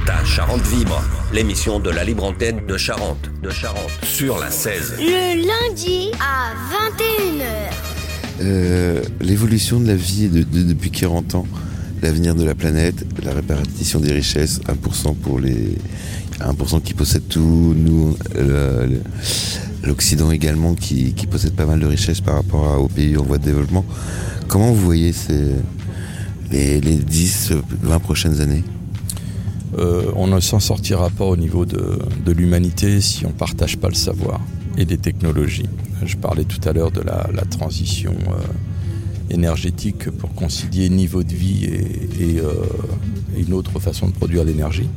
Ta 0.05 0.23
Charente 0.25 0.67
vibre, 0.67 1.01
l'émission 1.31 1.79
de 1.79 1.91
la 1.91 2.03
libre 2.03 2.25
antenne 2.25 2.65
de 2.65 2.77
Charente, 2.77 3.29
de 3.41 3.49
Charente, 3.49 3.91
sur 4.03 4.37
la 4.37 4.51
16. 4.51 4.95
Le 4.99 5.47
lundi 5.47 6.11
à 6.19 6.53
21h. 6.73 7.86
Euh, 8.41 9.01
L'évolution 9.21 9.79
de 9.79 9.87
la 9.87 9.95
vie 9.95 10.29
de- 10.29 10.43
de- 10.43 10.63
depuis 10.63 10.91
40 10.91 11.35
ans, 11.35 11.45
l'avenir 12.01 12.35
de 12.35 12.43
la 12.43 12.55
planète, 12.55 13.05
la 13.23 13.33
répartition 13.33 13.99
des 13.99 14.11
richesses, 14.11 14.59
1% 14.67 15.13
pour 15.15 15.39
les 15.39 15.75
1% 16.39 16.79
qui 16.79 16.93
possèdent 16.93 17.27
tout, 17.27 17.73
nous, 17.75 18.15
l'Occident 19.83 20.31
également 20.31 20.75
qui, 20.75 21.13
possède 21.29 21.53
pas 21.53 21.65
mal 21.65 21.79
de 21.79 21.85
richesses 21.87 22.21
par 22.21 22.35
rapport 22.35 22.79
aux 22.81 22.87
pays 22.87 23.17
en 23.17 23.23
voie 23.23 23.37
de 23.39 23.43
développement. 23.45 23.83
Comment 24.47 24.71
vous 24.71 24.85
voyez 24.85 25.13
ces, 25.13 25.45
les, 26.51 26.79
les 26.79 26.95
10, 26.97 27.53
20 27.81 27.99
prochaines 27.99 28.39
années? 28.39 28.63
Euh, 29.77 30.11
on 30.15 30.27
ne 30.27 30.39
s'en 30.39 30.59
sortira 30.59 31.09
pas 31.09 31.25
au 31.25 31.35
niveau 31.35 31.65
de, 31.65 31.99
de 32.25 32.31
l'humanité 32.31 33.01
si 33.01 33.25
on 33.25 33.29
ne 33.29 33.33
partage 33.33 33.77
pas 33.77 33.89
le 33.89 33.95
savoir 33.95 34.39
et 34.77 34.85
les 34.85 34.97
technologies. 34.97 35.69
Je 36.05 36.15
parlais 36.15 36.45
tout 36.45 36.61
à 36.67 36.73
l'heure 36.73 36.91
de 36.91 37.01
la, 37.01 37.27
transition 37.49 38.15
euh, 38.29 39.33
énergétique 39.33 40.09
pour 40.11 40.33
concilier 40.35 40.89
niveau 40.89 41.23
de 41.23 41.33
vie 41.33 41.65
et, 41.65 42.39
euh, 42.39 42.53
une 43.35 43.53
autre 43.53 43.79
façon 43.79 44.07
de 44.07 44.13
produire 44.13 44.43
l'énergie. 44.43 44.89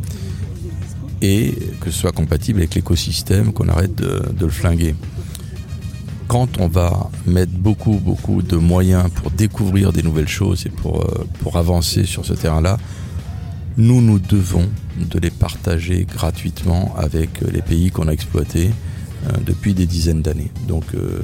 Et 1.23 1.55
que 1.81 1.91
ce 1.91 1.99
soit 1.99 2.13
compatible 2.13 2.61
avec 2.61 2.75
l'écosystème, 2.75 3.53
qu'on 3.53 3.69
arrête 3.69 3.95
de, 3.95 4.23
le 4.39 4.49
flinguer. 4.49 4.95
Quand 6.29 6.61
on 6.61 6.69
va 6.69 7.11
mettre 7.27 7.53
beaucoup, 7.53 7.99
beaucoup 7.99 8.41
de 8.43 8.57
moyens 8.57 9.11
pour 9.11 9.31
découvrir 9.31 9.93
des 9.93 10.03
nouvelles 10.03 10.29
choses 10.29 10.67
et 10.67 10.71
pour, 10.71 11.03
euh, 11.03 11.27
pour 11.41 11.57
avancer 11.57 12.05
sur 12.05 12.25
ce 12.25 12.35
terrain-là, 12.35 12.79
nous, 13.77 14.03
nous 14.03 14.19
devons 14.19 14.69
de 14.99 15.19
les 15.19 15.31
partager 15.31 16.05
gratuitement 16.05 16.95
avec 16.99 17.41
les 17.41 17.63
pays 17.63 17.91
qu'on 17.91 18.09
a 18.09 18.13
exploités 18.13 18.71
depuis 19.45 19.75
des 19.75 19.87
dizaines 19.87 20.23
d'années. 20.23 20.51
Donc, 20.67 20.85
euh, 20.95 21.21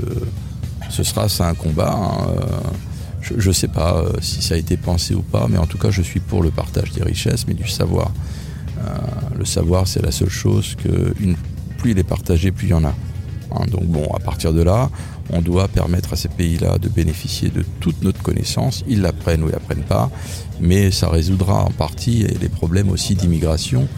ce 0.90 1.02
sera 1.02 1.28
ça 1.28 1.48
un 1.48 1.54
combat. 1.54 1.92
hein, 1.92 2.26
euh, 2.30 2.42
je 3.20 3.48
ne 3.48 3.52
sais 3.52 3.68
pas 3.68 3.96
euh, 3.96 4.12
si 4.20 4.40
ça 4.40 4.54
a 4.54 4.56
été 4.56 4.76
pensé 4.76 5.14
ou 5.14 5.22
pas, 5.22 5.46
mais 5.48 5.58
en 5.58 5.66
tout 5.66 5.78
cas, 5.78 5.90
je 5.90 6.02
suis 6.02 6.20
pour 6.20 6.42
le 6.42 6.50
partage 6.50 6.92
des 6.92 7.02
richesses, 7.02 7.46
mais 7.46 7.54
du 7.54 7.68
savoir. 7.68 8.12
Euh, 8.78 8.98
le 9.36 9.44
savoir, 9.44 9.88
c'est 9.88 10.02
la 10.02 10.12
seule 10.12 10.28
chose 10.28 10.76
que 10.76 11.14
plus 11.78 11.90
il 11.90 11.98
est 11.98 12.04
partagé, 12.04 12.52
plus 12.52 12.68
il 12.68 12.70
y 12.70 12.74
en 12.74 12.84
a. 12.84 12.94
Hein, 13.52 13.64
donc 13.70 13.84
bon, 13.86 14.06
à 14.14 14.20
partir 14.20 14.52
de 14.52 14.62
là, 14.62 14.90
on 15.30 15.40
doit 15.40 15.66
permettre 15.66 16.12
à 16.12 16.16
ces 16.16 16.28
pays-là 16.28 16.78
de 16.78 16.88
bénéficier 16.88 17.48
de 17.48 17.64
toute 17.80 18.02
notre 18.02 18.22
connaissance. 18.22 18.84
Ils 18.86 19.02
l'apprennent 19.02 19.42
ou 19.42 19.48
ils 19.48 19.52
l'apprennent 19.52 19.82
pas, 19.82 20.10
mais 20.60 20.90
ça 20.90 21.08
résoudra 21.08 21.64
en 21.64 21.70
partie 21.70 22.26
les 22.40 22.48
problèmes 22.48 22.90
aussi 22.90 23.14
d'immigration 23.16 23.88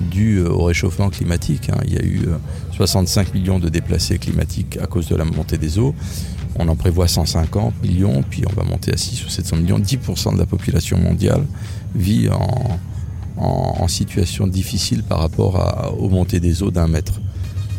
dus 0.00 0.38
euh, 0.38 0.48
au 0.50 0.64
réchauffement 0.64 1.08
climatique. 1.10 1.70
hein. 1.70 1.80
Il 1.86 1.94
y 1.94 1.98
a 1.98 2.02
eu 2.04 2.22
euh, 2.28 2.36
65 2.72 3.34
millions 3.34 3.58
de 3.58 3.68
déplacés 3.68 4.18
climatiques 4.18 4.78
à 4.82 4.86
cause 4.86 5.08
de 5.08 5.16
la 5.16 5.24
montée 5.24 5.58
des 5.58 5.78
eaux. 5.78 5.94
On 6.58 6.68
en 6.68 6.76
prévoit 6.76 7.06
150 7.08 7.82
millions, 7.82 8.22
puis 8.28 8.42
on 8.50 8.52
va 8.54 8.64
monter 8.64 8.92
à 8.92 8.96
6 8.96 9.24
ou 9.26 9.28
700 9.28 9.56
millions. 9.56 9.78
10% 9.78 10.34
de 10.34 10.38
la 10.38 10.46
population 10.46 10.98
mondiale 10.98 11.44
vit 11.94 12.28
en 13.38 13.88
situation 13.88 14.46
difficile 14.46 15.02
par 15.02 15.18
rapport 15.20 15.60
à- 15.60 15.92
aux 15.92 16.08
montées 16.08 16.40
des 16.40 16.62
eaux 16.62 16.70
d'un 16.70 16.88
mètre. 16.88 17.20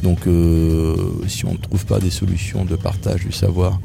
Donc 0.03 0.27
euh, 0.27 0.95
si 1.27 1.45
on 1.45 1.53
ne 1.53 1.57
trouve 1.57 1.85
pas 1.85 1.99
des 1.99 2.11
solutions 2.11 2.63
de 2.65 2.75
partage 2.75 3.25
du 3.25 3.31
savoir 3.31 3.79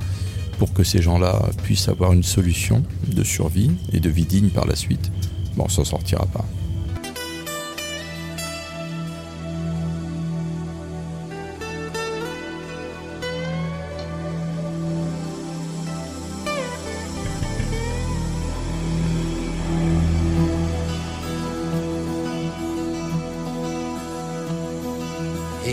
pour 0.59 0.73
que 0.75 0.85
ces 0.85 1.01
gens-là 1.01 1.41
puissent 1.63 1.89
avoir 1.89 2.13
une 2.13 2.23
solution 2.23 2.83
de 3.11 3.25
survie 3.25 3.71
et 3.93 4.01
de 4.01 4.11
vie 4.11 4.27
digne 4.27 4.51
par 4.51 4.67
la 4.67 4.77
suite, 4.77 5.11
bon, 5.57 5.65
on 5.65 5.69
s'en 5.71 5.85
sortira 5.85 6.27
pas. 6.27 6.45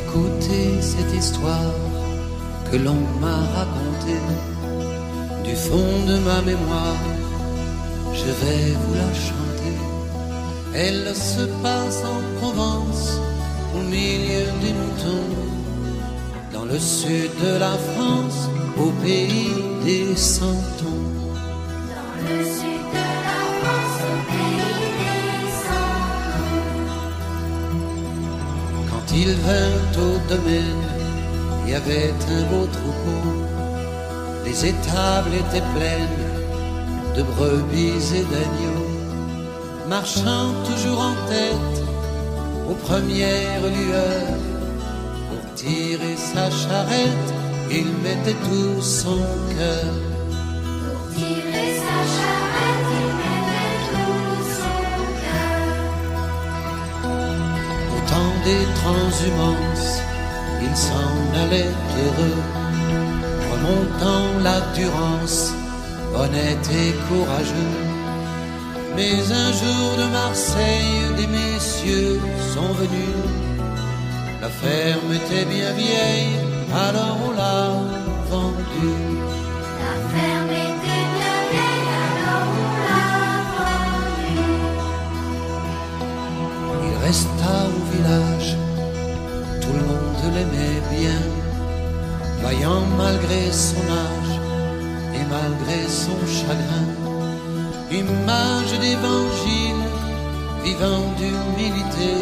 Écoutez 0.02 0.82
cette 0.82 1.14
histoire 1.14 1.74
que 2.72 2.78
l'on 2.78 3.02
m'a 3.20 3.39
racontée 3.58 4.26
du 5.43 5.56
fond 5.56 5.95
de 6.08 6.18
ma 6.20 6.41
mémoire. 6.41 7.04
Je 8.14 8.30
vais 8.41 8.66
vous 8.82 8.93
la 9.04 9.12
chanter. 9.28 9.78
Elle 10.74 11.14
se 11.14 11.43
passe 11.64 12.02
en 12.16 12.20
Provence, 12.39 13.20
au 13.76 13.82
milieu 13.95 14.45
des 14.64 14.74
moutons, 14.82 15.32
dans 16.54 16.66
le 16.74 16.80
sud 16.80 17.32
de 17.43 17.54
la 17.66 17.76
France, 17.89 18.39
au 18.78 18.91
pays 19.06 19.52
des 19.84 20.16
centons. 20.16 20.89
Il 29.22 29.34
vint 29.50 30.02
au 30.08 30.12
domaine, 30.34 30.84
il 31.64 31.72
y 31.72 31.76
avait 31.76 32.14
un 32.38 32.44
beau 32.52 32.66
troupeau. 32.78 33.22
Les 34.46 34.66
étables 34.66 35.34
étaient 35.44 35.68
pleines 35.76 36.26
de 37.18 37.24
brebis 37.24 38.06
et 38.20 38.26
d'agneaux, 38.32 38.92
marchant 39.90 40.48
toujours 40.68 41.02
en 41.12 41.16
tête 41.34 41.78
aux 42.70 42.80
premières 42.88 43.66
lueurs. 43.78 44.40
Pour 45.28 45.54
tirer 45.56 46.16
sa 46.16 46.50
charrette, 46.50 47.30
il 47.70 47.90
mettait 48.06 48.40
tout 48.48 48.82
son 48.82 49.20
cœur. 49.56 50.19
Des 58.50 58.68
transhumances, 58.82 59.91
il 60.66 60.76
s'en 60.88 61.16
allait 61.41 61.76
heureux, 62.02 62.41
remontant 63.52 64.28
la 64.47 64.60
Durance, 64.78 65.54
honnête 66.22 66.68
et 66.84 66.91
courageux. 67.08 67.78
Mais 68.95 69.18
un 69.45 69.52
jour 69.62 69.88
de 70.02 70.08
Marseille, 70.20 71.00
des 71.20 71.30
messieurs 71.39 72.20
sont 72.54 72.74
venus. 72.82 73.22
La 74.41 74.52
ferme 74.64 75.12
était 75.20 75.47
bien 75.56 75.72
vieille, 75.86 76.36
alors 76.88 77.18
on 77.28 77.32
l'a 77.41 77.64
vendue. 78.32 79.49
L'aimait 90.34 90.82
bien, 90.96 91.22
vaillant 92.42 92.86
malgré 92.98 93.52
son 93.52 93.86
âge 94.08 94.36
et 95.16 95.24
malgré 95.36 95.80
son 95.88 96.20
chagrin. 96.38 96.88
Image 97.92 98.74
d'évangile, 98.80 99.84
vivant 100.64 101.06
d'humilité, 101.18 102.14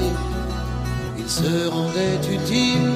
il 1.17 1.29
se 1.29 1.67
rendait 1.67 2.21
utile 2.37 2.91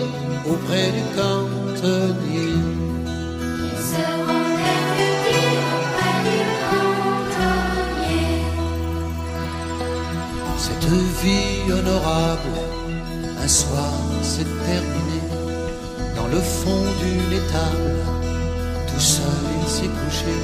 auprès 0.45 0.87
du 0.97 1.03
cantonnier. 1.19 2.53
Il 3.67 3.77
se 3.91 4.05
rendait 4.29 4.87
utile 5.09 5.63
auprès 5.77 6.17
du 6.27 6.39
cantonnier. 6.71 8.31
Cette 10.57 10.91
vie 11.21 11.71
honorable, 11.77 12.55
un 13.43 13.47
soir 13.47 13.93
s'est 14.21 14.51
terminée. 14.65 15.27
Dans 16.15 16.27
le 16.27 16.39
fond 16.39 16.83
d'une 17.01 17.33
étable, 17.41 17.95
tout 18.87 18.99
seul 18.99 19.43
il 19.61 19.67
s'est 19.67 19.93
couché. 19.99 20.37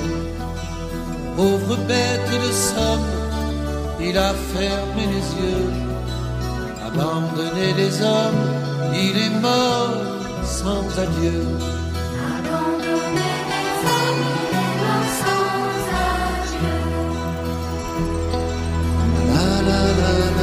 Pauvre 1.35 1.75
bête 1.87 2.31
de 2.45 2.51
somme, 2.51 3.09
il 3.99 4.17
a 4.17 4.33
fermé 4.53 5.03
les 5.15 5.27
yeux. 5.41 5.69
Abandonné 6.87 7.73
les 7.81 8.01
hommes, 8.01 8.45
il 8.93 9.15
est 9.25 9.35
mort 9.47 9.93
sans 10.43 10.85
adieu. 11.03 11.41
Abandonné 12.37 13.29
les 13.51 13.73
hommes, 13.93 14.25
il 14.41 14.57
est 14.63 14.75
mort 14.83 15.09
sans 15.21 15.49
adieu. 16.45 16.79
La 19.33 19.49
la 19.67 19.81
la 19.99 20.37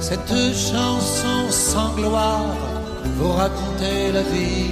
Cette 0.00 0.54
chanson 0.54 1.50
sans 1.50 1.94
gloire 1.94 2.56
vous 3.18 3.32
raconter 3.32 4.12
la 4.12 4.22
vie, 4.22 4.70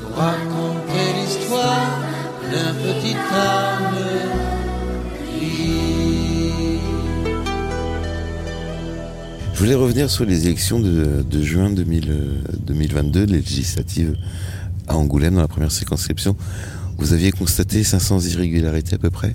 vous 0.00 0.14
raconter 0.14 1.04
l'histoire 1.20 2.00
d'un 2.50 2.74
petit 2.74 3.14
âme 3.32 3.94
gris. 5.38 6.80
Je 9.54 9.58
voulais 9.58 9.74
revenir 9.74 10.10
sur 10.10 10.24
les 10.24 10.46
élections 10.46 10.80
de, 10.80 11.42
juin 11.42 11.70
2000, 11.70 12.10
euh, 12.10 12.34
2022, 12.66 13.24
les 13.26 13.38
législatives 13.38 14.16
à 14.88 14.96
Angoulême, 14.96 15.34
dans 15.34 15.42
la 15.42 15.48
première 15.48 15.70
circonscription. 15.70 16.36
Vous 16.98 17.12
aviez 17.12 17.32
constaté 17.32 17.82
500 17.84 18.20
irrégularités 18.20 18.94
à 18.94 18.98
peu 18.98 19.10
près 19.10 19.34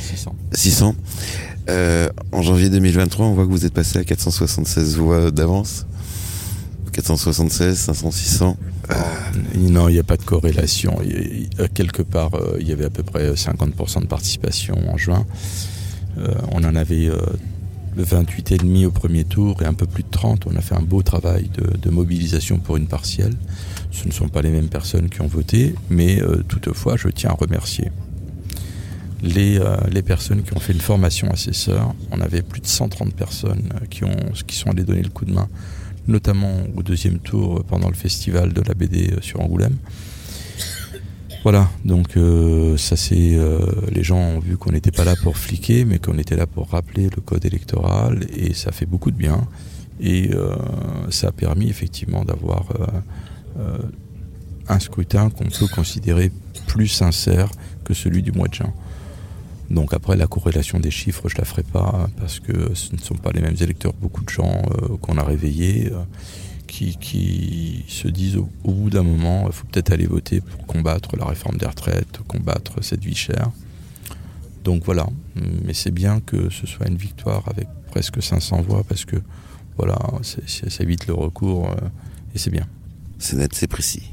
600. 0.00 0.34
600. 0.52 0.94
Euh, 1.68 2.08
en 2.32 2.42
janvier 2.42 2.68
2023, 2.70 3.26
on 3.26 3.34
voit 3.34 3.46
que 3.46 3.50
vous 3.50 3.64
êtes 3.64 3.72
passé 3.72 3.98
à 3.98 4.04
476 4.04 4.96
voix 4.98 5.30
d'avance. 5.30 5.86
476, 6.92 7.78
500, 7.78 8.10
600. 8.10 8.56
Non, 9.56 9.88
il 9.88 9.94
n'y 9.94 9.98
a 9.98 10.02
pas 10.02 10.16
de 10.18 10.22
corrélation. 10.24 10.98
Il 11.04 11.48
a- 11.58 11.64
a- 11.64 11.68
quelque 11.68 12.02
part, 12.02 12.34
euh, 12.34 12.58
il 12.60 12.68
y 12.68 12.72
avait 12.72 12.84
à 12.84 12.90
peu 12.90 13.02
près 13.02 13.34
50% 13.34 14.00
de 14.02 14.06
participation 14.06 14.76
en 14.92 14.98
juin. 14.98 15.24
Euh, 16.18 16.34
on 16.50 16.62
en 16.64 16.74
avait 16.76 17.06
euh, 17.08 17.16
28,5 17.98 18.86
au 18.86 18.90
premier 18.90 19.24
tour 19.24 19.62
et 19.62 19.66
un 19.66 19.74
peu 19.74 19.86
plus 19.86 20.02
de 20.02 20.08
30. 20.10 20.46
On 20.46 20.56
a 20.56 20.60
fait 20.60 20.74
un 20.74 20.82
beau 20.82 21.02
travail 21.02 21.50
de, 21.50 21.90
mobilisation 21.90 22.58
pour 22.58 22.76
une 22.76 22.86
partielle. 22.86 23.34
Ce 23.90 24.06
ne 24.06 24.12
sont 24.12 24.28
pas 24.28 24.42
les 24.42 24.50
mêmes 24.50 24.68
personnes 24.68 25.10
qui 25.10 25.20
ont 25.20 25.26
voté, 25.26 25.74
mais 25.90 26.22
euh, 26.22 26.42
toutefois, 26.48 26.96
je 26.96 27.08
tiens 27.08 27.30
à 27.30 27.34
remercier 27.34 27.90
les, 29.22 29.58
euh, 29.58 29.76
les 29.90 30.02
personnes 30.02 30.42
qui 30.42 30.54
ont 30.54 30.60
fait 30.60 30.72
une 30.72 30.80
formation 30.80 31.30
assesseur. 31.30 31.94
On 32.10 32.20
avait 32.20 32.42
plus 32.42 32.60
de 32.60 32.66
130 32.66 33.14
personnes 33.14 33.68
euh, 33.74 33.86
qui, 33.90 34.04
ont, 34.04 34.16
qui 34.46 34.56
sont 34.56 34.70
allées 34.70 34.84
donner 34.84 35.02
le 35.02 35.10
coup 35.10 35.26
de 35.26 35.32
main, 35.32 35.48
notamment 36.08 36.62
au 36.74 36.82
deuxième 36.82 37.18
tour 37.18 37.62
pendant 37.64 37.88
le 37.88 37.94
festival 37.94 38.52
de 38.52 38.62
la 38.62 38.74
BD 38.74 39.14
sur 39.20 39.40
Angoulême. 39.40 39.76
Voilà, 41.42 41.68
donc 41.84 42.16
euh, 42.16 42.76
ça 42.76 42.94
c'est 42.94 43.34
euh, 43.34 43.66
les 43.90 44.04
gens 44.04 44.16
ont 44.18 44.38
vu 44.38 44.56
qu'on 44.56 44.70
n'était 44.70 44.92
pas 44.92 45.02
là 45.02 45.16
pour 45.20 45.36
fliquer, 45.36 45.84
mais 45.84 45.98
qu'on 45.98 46.16
était 46.16 46.36
là 46.36 46.46
pour 46.46 46.68
rappeler 46.68 47.08
le 47.14 47.20
code 47.20 47.44
électoral 47.44 48.26
et 48.32 48.54
ça 48.54 48.70
fait 48.70 48.86
beaucoup 48.86 49.10
de 49.10 49.16
bien 49.16 49.48
et 49.98 50.30
euh, 50.32 50.54
ça 51.10 51.28
a 51.28 51.32
permis 51.32 51.68
effectivement 51.68 52.24
d'avoir 52.24 52.68
un 54.68 54.78
scrutin 54.78 55.30
qu'on 55.30 55.48
peut 55.48 55.66
considérer 55.66 56.30
plus 56.68 56.86
sincère 56.86 57.48
que 57.84 57.92
celui 57.92 58.22
du 58.22 58.30
mois 58.30 58.46
de 58.46 58.54
juin. 58.54 58.72
Donc 59.68 59.94
après 59.94 60.16
la 60.16 60.28
corrélation 60.28 60.78
des 60.78 60.92
chiffres, 60.92 61.28
je 61.28 61.36
la 61.38 61.44
ferai 61.44 61.64
pas 61.64 62.08
parce 62.18 62.38
que 62.38 62.72
ce 62.74 62.94
ne 62.94 63.00
sont 63.00 63.16
pas 63.16 63.32
les 63.32 63.40
mêmes 63.40 63.56
électeurs. 63.60 63.92
Beaucoup 64.00 64.24
de 64.24 64.30
gens 64.30 64.62
qu'on 65.00 65.18
a 65.18 65.24
réveillés 65.24 65.90
qui, 66.72 66.96
qui 66.96 67.84
se 67.88 68.08
disent 68.08 68.36
au, 68.38 68.48
au 68.64 68.72
bout 68.72 68.88
d'un 68.90 69.02
moment, 69.02 69.44
il 69.46 69.52
faut 69.52 69.66
peut-être 69.66 69.92
aller 69.92 70.06
voter 70.06 70.40
pour 70.40 70.66
combattre 70.66 71.16
la 71.16 71.26
réforme 71.26 71.58
des 71.58 71.66
retraites, 71.66 72.18
combattre 72.26 72.82
cette 72.82 73.04
vie 73.04 73.14
chère. 73.14 73.50
Donc 74.64 74.84
voilà, 74.84 75.06
mais 75.64 75.74
c'est 75.74 75.90
bien 75.90 76.20
que 76.20 76.48
ce 76.50 76.66
soit 76.66 76.88
une 76.88 76.96
victoire 76.96 77.42
avec 77.48 77.68
presque 77.90 78.22
500 78.22 78.62
voix 78.62 78.84
parce 78.88 79.04
que 79.04 79.16
voilà, 79.76 79.98
ça 80.22 80.82
évite 80.82 81.06
le 81.08 81.14
recours 81.14 81.68
euh, 81.70 81.88
et 82.34 82.38
c'est 82.38 82.50
bien. 82.50 82.66
C'est 83.18 83.36
net, 83.36 83.52
c'est 83.54 83.66
précis. 83.66 84.04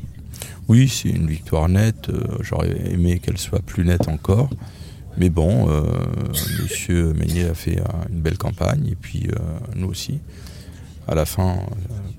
Oui, 0.68 0.90
c'est 0.90 1.10
une 1.10 1.28
victoire 1.28 1.70
nette. 1.70 2.10
euh, 2.10 2.24
J'aurais 2.42 2.76
aimé 2.92 3.20
qu'elle 3.20 3.38
soit 3.38 3.62
plus 3.62 3.86
nette 3.86 4.08
encore. 4.10 4.50
Mais 5.18 5.30
bon, 5.30 5.70
euh, 5.70 5.84
Monsieur 6.62 7.14
Meunier 7.14 7.46
a 7.46 7.54
fait 7.54 7.80
euh, 7.80 7.86
une 8.12 8.20
belle 8.22 8.38
campagne 8.38 8.86
et 8.88 8.96
puis 8.96 9.28
nous 9.76 9.88
aussi. 9.88 10.20
À 11.08 11.16
la 11.16 11.26
fin, 11.26 11.58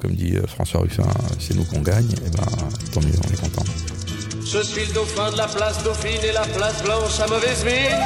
comme 0.01 0.15
dit 0.15 0.37
euh, 0.37 0.47
François 0.47 0.81
Ruffin, 0.81 1.07
c'est 1.39 1.55
nous 1.55 1.65
qu'on 1.65 1.81
gagne. 1.81 2.11
Et 2.27 2.31
ben, 2.31 2.45
tant 2.93 3.01
mieux, 3.01 3.15
on 3.27 3.33
est 3.33 3.41
content. 3.41 3.65
Je 4.45 4.63
suis 4.63 4.87
le 4.87 4.93
dauphin 4.93 5.31
de 5.31 5.37
la 5.37 5.47
place 5.47 5.83
Dauphine 5.85 6.21
et 6.25 6.33
la 6.33 6.43
place 6.43 6.83
Blanche 6.83 7.21
à 7.21 7.27
mauvaise 7.29 7.65
mine. 7.65 8.01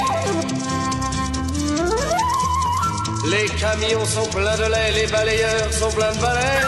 Les 3.31 3.47
camions 3.59 4.05
sont 4.05 4.29
pleins 4.29 4.57
de 4.57 4.71
lait, 4.71 4.93
les 4.93 5.07
balayeurs 5.07 5.73
sont 5.73 5.91
pleins 5.91 6.13
de 6.13 6.21
balais. 6.21 6.61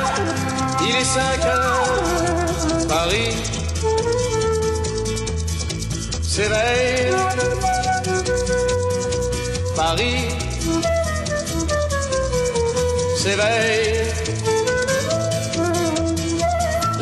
Il 0.81 0.97
est 0.97 1.05
5 1.05 1.45
heures, 1.45 2.87
Paris 2.89 3.35
s'éveille. 6.23 7.13
Paris 9.75 10.29
s'éveille. 13.17 13.96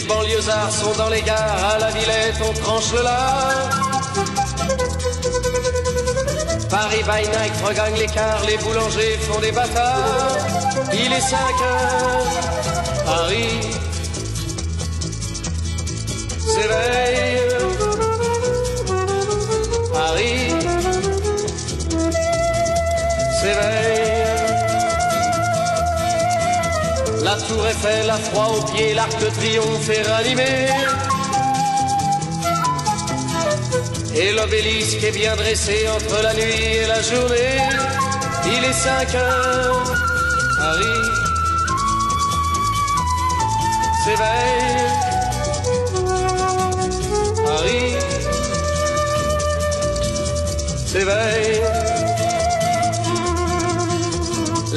Les 0.00 0.06
banlieusards 0.06 0.72
sont 0.72 0.94
dans 0.96 1.10
les 1.10 1.20
gares, 1.20 1.74
à 1.74 1.78
la 1.78 1.90
Villette 1.90 2.40
on 2.42 2.52
tranche 2.54 2.90
le 2.92 3.02
lard. 3.02 3.68
Paris 6.70 7.02
by 7.02 7.28
night 7.28 7.52
regagne 7.62 7.96
l'écart, 7.96 8.42
les 8.46 8.56
boulangers 8.56 9.18
font 9.18 9.40
des 9.40 9.52
bâtards. 9.52 10.38
Il 10.94 11.12
est 11.12 11.20
5 11.20 11.36
heures, 11.36 13.04
Paris 13.04 13.60
s'éveille. 16.46 17.59
Tour 27.48 27.66
Eiffel, 27.66 28.06
la 28.06 28.16
froid 28.16 28.48
aux 28.56 28.62
pieds, 28.72 28.94
l'arc 28.94 29.18
de 29.20 29.28
triomphe 29.28 29.88
est 29.88 30.02
ranimé. 30.02 30.68
Et 34.14 34.32
l'obélisque 34.32 35.02
est 35.02 35.12
bien 35.12 35.36
dressé 35.36 35.86
entre 35.94 36.22
la 36.22 36.34
nuit 36.34 36.64
et 36.82 36.86
la 36.86 37.00
journée. 37.02 37.58
Il 38.46 38.64
est 38.64 38.72
5 38.72 39.14
heures, 39.14 39.94
Paris 40.58 41.10
s'éveille. 44.04 45.00
Paris 47.44 47.96
s'éveille. 50.86 51.79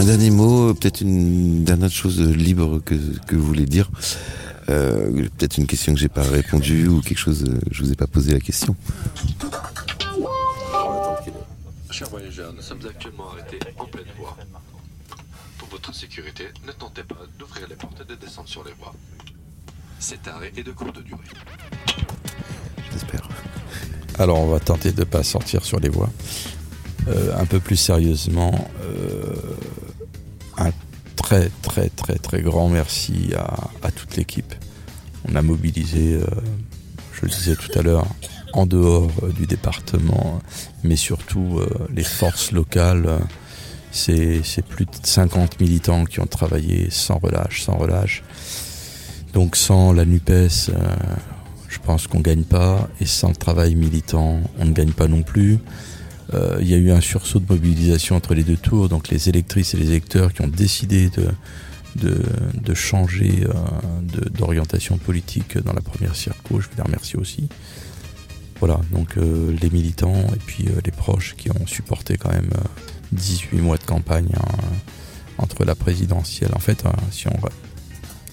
Un 0.00 0.04
dernier 0.04 0.30
mot, 0.30 0.72
peut-être 0.72 1.02
une 1.02 1.62
dernière 1.62 1.90
chose 1.90 2.22
libre 2.22 2.78
que, 2.78 2.94
que 3.26 3.36
vous 3.36 3.46
voulez 3.46 3.66
dire. 3.66 3.90
Euh, 4.70 5.28
peut-être 5.36 5.58
une 5.58 5.66
question 5.66 5.92
que 5.92 6.00
j'ai 6.00 6.08
pas 6.08 6.22
répondu 6.22 6.88
ou 6.88 7.02
quelque 7.02 7.18
chose, 7.18 7.44
euh, 7.44 7.60
je 7.70 7.84
vous 7.84 7.92
ai 7.92 7.96
pas 7.96 8.06
posé 8.06 8.32
la 8.32 8.40
question. 8.40 8.74
Chers 11.90 12.08
voyageurs, 12.08 12.50
nous 12.54 12.62
sommes 12.62 12.80
actuellement 12.88 13.28
arrêtés 13.30 13.58
en 13.78 13.84
pleine 13.84 14.06
voie. 14.18 14.38
Pour 15.58 15.68
votre 15.68 15.94
sécurité, 15.94 16.44
ne 16.66 16.72
tentez 16.72 17.02
pas 17.02 17.18
d'ouvrir 17.38 17.68
les 17.68 17.76
portes 17.76 18.00
et 18.00 18.10
de 18.10 18.18
descendre 18.18 18.48
sur 18.48 18.64
les 18.64 18.72
voies. 18.80 18.94
Cet 19.98 20.26
arrêt 20.28 20.50
est 20.56 20.62
de 20.62 20.72
courte 20.72 21.04
durée. 21.04 21.20
J'espère. 22.90 23.28
Alors 24.18 24.38
on 24.38 24.48
va 24.48 24.60
tenter 24.60 24.92
de 24.92 25.00
ne 25.00 25.04
pas 25.04 25.22
sortir 25.22 25.62
sur 25.62 25.78
les 25.78 25.90
voies. 25.90 26.08
Euh, 27.08 27.36
un 27.36 27.46
peu 27.46 27.60
plus 27.60 27.76
sérieusement, 27.76 28.68
euh, 28.82 29.34
très 31.30 31.48
très 31.62 31.88
très 31.90 32.16
très 32.16 32.42
grand 32.42 32.68
merci 32.68 33.30
à, 33.36 33.90
toute 33.92 34.16
l'équipe. 34.16 34.52
On 35.28 35.36
a 35.36 35.42
mobilisé, 35.42 36.14
euh, 36.14 36.24
je 37.12 37.22
le 37.22 37.28
disais 37.28 37.54
tout 37.54 37.78
à 37.78 37.82
l'heure, 37.82 38.06
en 38.52 38.66
dehors 38.66 39.12
euh, 39.22 39.30
du 39.30 39.46
département, 39.46 40.40
mais 40.82 40.96
surtout 40.96 41.58
euh, 41.60 41.86
les 41.94 42.02
forces 42.02 42.50
locales. 42.50 43.20
C'est 43.92 44.42
plus 44.68 44.86
de 44.86 44.90
50 45.02 45.60
militants 45.60 46.04
qui 46.04 46.18
ont 46.18 46.26
travaillé 46.26 46.90
sans 46.90 47.18
relâche, 47.18 47.62
sans 47.62 47.76
relâche. 47.76 48.24
Donc 49.32 49.54
sans 49.54 49.92
la 49.92 50.04
NUPES, 50.04 50.70
je 51.68 51.78
pense 51.78 52.08
qu'on 52.08 52.20
gagne 52.20 52.44
pas, 52.44 52.88
et 53.00 53.06
sans 53.06 53.28
le 53.28 53.36
travail 53.36 53.76
militant, 53.76 54.40
on 54.58 54.64
ne 54.64 54.72
gagne 54.72 54.92
pas 54.92 55.06
non 55.06 55.22
plus. 55.22 55.58
Euh, 56.34 56.58
Il 56.60 56.68
y 56.68 56.74
a 56.74 56.76
eu 56.76 56.90
un 56.90 57.00
sursaut 57.00 57.40
de 57.40 57.52
mobilisation 57.52 58.16
entre 58.16 58.34
les 58.34 58.44
deux 58.44 58.56
tours, 58.56 58.88
donc 58.88 59.08
les 59.08 59.28
électrices 59.28 59.74
et 59.74 59.76
les 59.76 59.88
électeurs 59.88 60.32
qui 60.32 60.42
ont 60.42 60.48
décidé 60.48 61.10
de, 61.96 62.74
changer 62.74 63.44
euh, 63.44 64.28
d'orientation 64.30 64.96
politique 64.98 65.58
dans 65.58 65.72
la 65.72 65.80
première 65.80 66.14
circo. 66.14 66.60
Je 66.60 66.68
vais 66.68 66.76
les 66.76 66.82
remercier 66.82 67.18
aussi. 67.18 67.48
Voilà, 68.60 68.78
donc 68.92 69.16
euh, 69.16 69.56
les 69.60 69.70
militants 69.70 70.26
et 70.34 70.38
puis 70.38 70.68
les 70.84 70.90
proches 70.90 71.34
qui 71.36 71.50
ont 71.50 71.66
supporté 71.66 72.18
quand 72.18 72.30
même 72.30 72.50
euh, 72.54 72.82
18 73.12 73.58
mois 73.58 73.78
de 73.78 73.84
campagne 73.84 74.28
hein, 74.36 74.58
entre 75.38 75.64
la 75.64 75.74
présidentielle. 75.74 76.50
En 76.54 76.58
fait, 76.58 76.84
hein, 76.84 76.92
si 77.10 77.26
on 77.28 77.38
va 77.38 77.48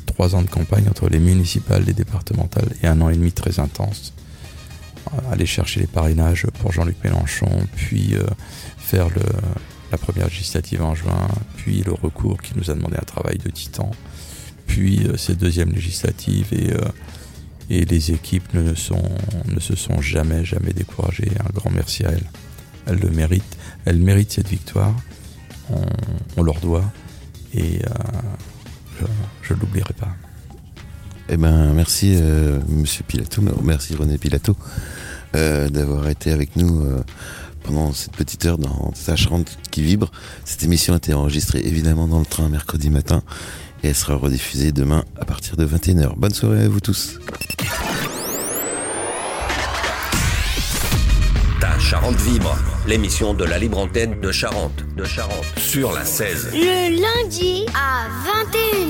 trois 0.06 0.36
ans 0.36 0.41
de 0.41 0.50
campagne 0.50 0.89
entre 0.89 1.08
les 1.08 1.20
municipales, 1.20 1.86
les 1.86 1.93
départementales 1.93 2.70
et 2.84 2.88
un 2.88 3.00
an 3.00 3.10
et 3.10 3.16
demi 3.16 3.32
très 3.32 3.60
intense. 3.62 4.14
Aller 5.32 5.45
chercher 5.45 5.82
les 5.82 5.88
parrainages 5.88 6.47
pour 6.60 6.72
Jean-Luc 6.72 6.97
Mélenchon, 7.03 7.68
puis 7.76 8.16
euh, 8.16 8.24
faire 8.78 9.08
la 9.91 9.97
première 9.97 10.28
législative 10.28 10.82
en 10.82 10.95
juin, 10.95 11.28
puis 11.58 11.84
le 11.84 11.93
recours 11.93 12.41
qui 12.41 12.53
nous 12.58 12.70
a 12.70 12.74
demandé 12.74 12.97
un 12.97 13.05
travail 13.05 13.38
de 13.38 13.49
titan, 13.49 13.91
puis 14.66 15.05
euh, 15.08 15.18
ces 15.18 15.36
deuxièmes 15.36 15.72
législatives 15.72 16.47
et, 16.51 16.74
euh, 16.74 16.82
et 17.70 17.86
les 17.86 18.12
équipes 18.12 18.53
ne, 18.53 18.74
se 18.74 19.76
sont 19.76 20.01
jamais, 20.01 20.45
jamais 20.45 20.74
découragées. 20.74 21.32
Un 21.45 21.51
grand 21.53 21.70
merci 21.72 22.05
à 22.05 22.12
elles. 22.12 22.30
Elles 22.86 22.99
le 22.99 23.10
méritent. 23.10 23.58
Elles 23.86 23.99
méritent 23.99 24.32
cette 24.32 24.47
victoire. 24.47 24.95
On, 26.38 26.43
leur 26.43 26.62
doit. 26.62 26.86
Et 27.53 27.82
je 29.41 29.53
ne 29.53 29.60
l'oublierai 29.60 29.93
pas. 29.93 30.16
Eh 31.30 31.36
ben, 31.36 31.73
merci 31.73 32.15
euh, 32.15 32.59
Monsieur 32.69 33.03
Pilato, 33.05 33.41
merci 33.61 33.95
René 33.95 34.17
Pilato 34.17 34.55
euh, 35.36 35.67
d'avoir 35.69 36.07
été 36.07 36.32
avec 36.32 36.55
nous 36.55 36.82
euh, 36.82 37.03
pendant 37.63 37.91
cette 37.91 38.13
petite 38.13 38.45
heure 38.45 38.57
dans 38.57 38.93
sa 38.95 39.17
Charente 39.17 39.57
qui 39.69 39.82
vibre. 39.82 40.09
Cette 40.45 40.63
émission 40.63 40.93
a 40.93 40.97
été 40.97 41.13
enregistrée 41.13 41.59
évidemment 41.65 42.07
dans 42.07 42.19
le 42.19 42.25
train 42.25 42.47
mercredi 42.47 42.89
matin 42.89 43.23
et 43.84 43.89
elle 43.89 43.95
sera 43.95 44.15
rediffusée 44.15 44.71
demain 44.71 45.03
à 45.19 45.25
partir 45.25 45.57
de 45.57 45.65
21h. 45.65 46.15
Bonne 46.15 46.34
soirée 46.34 46.63
à 46.63 46.69
vous 46.69 46.80
tous. 46.80 47.19
Ta 51.59 51.78
Charente 51.78 52.15
vibre, 52.21 52.55
l'émission 52.88 53.34
de 53.34 53.43
la 53.43 53.59
libre 53.59 53.80
antenne 53.80 54.21
de 54.21 54.32
Charente, 54.32 54.86
de 54.95 55.03
Charente, 55.03 55.45
sur 55.57 55.91
la 55.91 56.05
16. 56.05 56.51
Le 56.53 57.01
lundi 57.01 57.65
à 57.75 58.07
21h. 58.47 58.87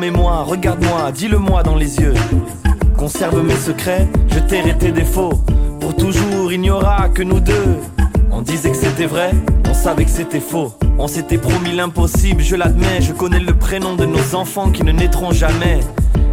Promets-moi, 0.00 0.44
regarde-moi, 0.44 1.12
dis-le-moi 1.12 1.62
dans 1.62 1.74
les 1.74 1.98
yeux. 1.98 2.14
Conserve 2.96 3.42
mes 3.44 3.54
secrets, 3.54 4.08
je 4.32 4.38
tairai 4.38 4.78
tes 4.78 4.92
défauts. 4.92 5.42
Pour 5.78 5.94
toujours, 5.94 6.50
il 6.50 6.62
n'y 6.62 6.70
aura 6.70 7.10
que 7.10 7.22
nous 7.22 7.38
deux. 7.38 7.76
On 8.30 8.40
disait 8.40 8.70
que 8.70 8.78
c'était 8.78 9.04
vrai, 9.04 9.32
on 9.68 9.74
savait 9.74 10.06
que 10.06 10.10
c'était 10.10 10.40
faux. 10.40 10.72
On 10.98 11.06
s'était 11.06 11.36
promis 11.36 11.72
l'impossible, 11.72 12.40
je 12.42 12.56
l'admets. 12.56 13.02
Je 13.02 13.12
connais 13.12 13.40
le 13.40 13.52
prénom 13.52 13.94
de 13.94 14.06
nos 14.06 14.34
enfants 14.34 14.70
qui 14.70 14.84
ne 14.84 14.92
naîtront 14.92 15.32
jamais. 15.32 15.80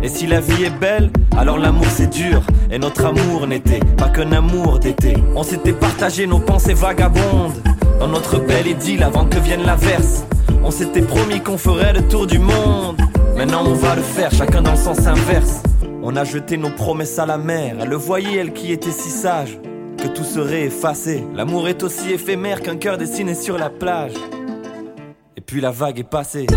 Et 0.02 0.08
si 0.08 0.28
la 0.28 0.40
vie 0.40 0.64
est 0.64 0.80
belle, 0.80 1.12
alors 1.36 1.58
l'amour 1.58 1.88
c'est 1.90 2.10
dur. 2.10 2.44
Et 2.72 2.80
notre 2.80 3.04
amour 3.04 3.48
n'était 3.48 3.82
pas 3.98 4.08
qu'un 4.08 4.32
amour 4.32 4.80
d'été. 4.80 5.18
On 5.36 5.44
s'était 5.44 5.74
partagé 5.74 6.26
nos 6.26 6.40
pensées 6.40 6.74
vagabondes. 6.74 7.62
dans 8.00 8.08
notre 8.08 8.40
belle 8.40 8.68
idylle 8.68 9.04
avant 9.04 9.26
que 9.26 9.40
vienne 9.40 9.66
l'averse. 9.66 10.24
On 10.64 10.72
s'était 10.72 11.02
promis 11.02 11.42
qu'on 11.42 11.58
ferait 11.58 11.92
le 11.92 12.08
tour 12.08 12.28
du 12.28 12.40
monde. 12.40 12.96
Maintenant 13.38 13.68
on 13.68 13.74
va 13.74 13.96
le 13.96 14.02
faire, 14.02 14.32
chacun 14.32 14.64
dans 14.64 14.72
le 14.72 14.78
sens 14.78 15.06
inverse. 15.06 15.62
On 16.02 16.16
a 16.16 16.24
jeté 16.24 16.58
nos 16.58 16.72
promesses 16.72 17.20
à 17.20 17.28
la 17.28 17.38
mer. 17.38 17.76
Elle 17.80 17.90
le 17.90 17.96
voyait, 17.96 18.38
elle 18.38 18.52
qui 18.52 18.72
était 18.72 18.90
si 18.90 19.12
sage, 19.12 19.60
que 20.02 20.08
tout 20.08 20.24
serait 20.24 20.64
effacé. 20.64 21.24
L'amour 21.36 21.68
est 21.68 21.84
aussi 21.84 22.12
éphémère 22.12 22.64
qu'un 22.64 22.78
cœur 22.78 22.98
dessiné 22.98 23.36
sur 23.36 23.60
la 23.60 23.70
plage. 23.70 24.14
Et 25.36 25.42
puis 25.42 25.62
la 25.62 25.70
vague 25.70 26.00
est 26.00 26.10
passée. 26.10 26.48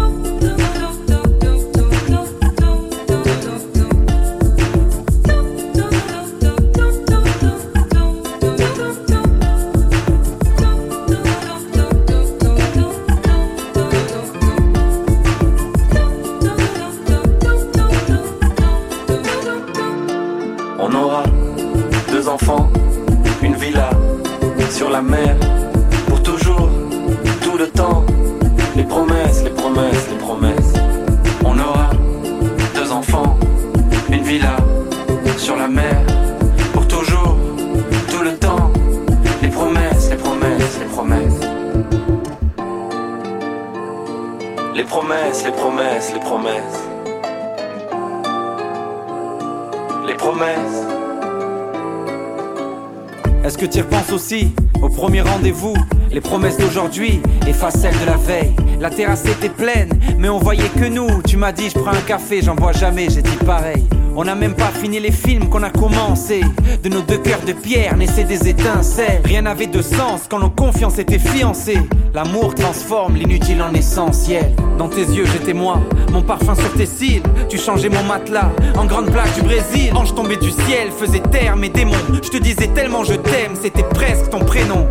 D'aujourd'hui 56.80 57.20
effacent 57.46 57.80
celles 57.80 57.98
de 57.98 58.06
la 58.06 58.16
veille. 58.16 58.54
La 58.80 58.90
terrasse 58.90 59.24
était 59.26 59.48
pleine, 59.48 59.90
mais 60.18 60.28
on 60.28 60.38
voyait 60.38 60.68
que 60.68 60.86
nous. 60.86 61.22
Tu 61.26 61.36
m'as 61.36 61.52
dit, 61.52 61.68
je 61.68 61.78
prends 61.78 61.92
un 61.92 62.00
café, 62.00 62.40
j'en 62.42 62.54
bois 62.54 62.72
jamais, 62.72 63.08
j'ai 63.10 63.22
dit 63.22 63.36
pareil. 63.44 63.84
On 64.16 64.24
n'a 64.24 64.34
même 64.34 64.54
pas 64.54 64.68
fini 64.68 64.98
les 64.98 65.12
films 65.12 65.48
qu'on 65.48 65.62
a 65.62 65.70
commencé. 65.70 66.40
De 66.82 66.88
nos 66.88 67.02
deux 67.02 67.18
cœurs 67.18 67.42
de 67.46 67.52
pierre 67.52 67.96
naissaient 67.96 68.24
des 68.24 68.48
étincelles. 68.48 69.20
Rien 69.24 69.42
n'avait 69.42 69.66
de 69.66 69.82
sens 69.82 70.22
quand 70.28 70.38
nos 70.38 70.50
confiances 70.50 70.98
étaient 70.98 71.18
fiancées. 71.18 71.78
L'amour 72.14 72.54
transforme 72.54 73.16
l'inutile 73.16 73.62
en 73.62 73.72
essentiel. 73.74 74.54
Dans 74.78 74.88
tes 74.88 75.04
yeux, 75.04 75.26
j'étais 75.26 75.54
moi, 75.54 75.80
mon 76.12 76.22
parfum 76.22 76.54
sur 76.54 76.72
tes 76.72 76.86
cils. 76.86 77.22
Tu 77.48 77.58
changeais 77.58 77.88
mon 77.88 78.02
matelas 78.02 78.50
en 78.76 78.86
grande 78.86 79.10
plaque 79.10 79.34
du 79.34 79.42
Brésil. 79.42 79.92
Ange 79.94 80.14
tombé 80.14 80.36
du 80.36 80.50
ciel 80.50 80.90
faisait 80.90 81.20
taire 81.20 81.56
mes 81.56 81.68
démons. 81.68 81.92
Je 82.12 82.30
te 82.30 82.38
disais 82.38 82.68
tellement 82.68 83.04
je 83.04 83.14
t'aime, 83.14 83.52
c'était 83.60 83.84
presque 83.84 84.30
ton 84.30 84.40
prénom. 84.40 84.86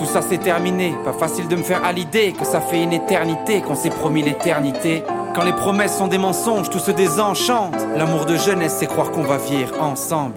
Tout 0.00 0.06
ça 0.06 0.22
c'est 0.22 0.38
terminé, 0.38 0.94
pas 1.04 1.12
facile 1.12 1.46
de 1.46 1.56
me 1.56 1.62
faire 1.62 1.84
à 1.84 1.92
l'idée 1.92 2.32
que 2.32 2.46
ça 2.46 2.62
fait 2.62 2.82
une 2.82 2.94
éternité 2.94 3.60
qu'on 3.60 3.74
s'est 3.74 3.90
promis 3.90 4.22
l'éternité. 4.22 5.04
Quand 5.34 5.44
les 5.44 5.52
promesses 5.52 5.94
sont 5.98 6.06
des 6.06 6.16
mensonges, 6.16 6.70
tout 6.70 6.78
se 6.78 6.90
désenchante. 6.90 7.74
L'amour 7.98 8.24
de 8.24 8.38
jeunesse, 8.38 8.76
c'est 8.78 8.86
croire 8.86 9.10
qu'on 9.10 9.24
va 9.24 9.36
vivre 9.36 9.74
ensemble. 9.78 10.36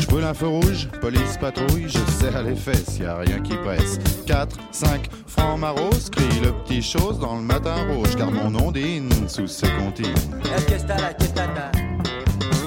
Brûle 0.11 0.25
un 0.25 0.33
feu 0.33 0.47
rouge, 0.47 0.89
police 0.99 1.37
patrouille, 1.39 1.87
je 1.87 1.99
serre 2.11 2.43
les 2.43 2.57
fesses, 2.57 2.99
y 2.99 3.05
a 3.05 3.15
rien 3.15 3.39
qui 3.39 3.55
presse. 3.55 3.97
4, 4.27 4.57
5, 4.73 5.09
francs 5.25 5.57
maros, 5.57 6.09
crie 6.11 6.41
le 6.43 6.51
petit 6.51 6.81
chose 6.81 7.17
dans 7.17 7.37
le 7.37 7.41
matin 7.41 7.75
rouge, 7.89 8.17
car 8.17 8.29
mon 8.29 8.53
ondine 8.59 9.09
sous 9.29 9.47
ses 9.47 9.69
comptines. 9.69 10.13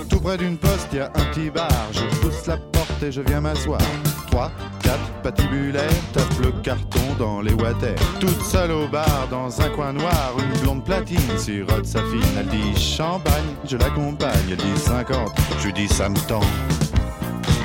Tout 0.09 0.21
près 0.21 0.39
d'une 0.39 0.57
poste, 0.57 0.89
y 0.95 1.01
a 1.01 1.09
un 1.09 1.25
petit 1.33 1.51
bar, 1.51 1.69
je 1.93 2.07
pousse 2.21 2.47
la 2.47 2.57
porte 2.57 3.03
et 3.03 3.13
je 3.13 3.21
viens 3.21 3.43
m'asseoir. 3.43 3.83
3, 4.31 4.51
4, 4.83 4.99
patibulaire, 5.23 5.91
tape 6.15 6.39
le 6.43 6.51
carton 6.63 7.15
dans 7.19 7.43
les 7.43 7.53
water. 7.53 7.95
Toute 8.21 8.41
seule 8.41 8.71
au 8.71 8.89
bar, 8.89 9.29
dans 9.31 9.61
un 9.61 9.69
coin 9.69 9.93
noir, 9.93 10.33
une 10.39 10.61
blonde 10.63 10.85
platine 10.87 11.37
sirote 11.37 11.85
sa 11.85 11.99
fine. 12.05 12.23
Elle 12.39 12.47
dit 12.47 12.81
champagne, 12.81 13.55
je 13.67 13.77
l'accompagne, 13.77 14.33
elle 14.51 14.57
dit 14.57 14.79
50, 14.79 15.31
je 15.63 15.69
dis 15.69 15.89
ça 15.89 16.09
me 16.09 16.17
tend. 16.27 16.41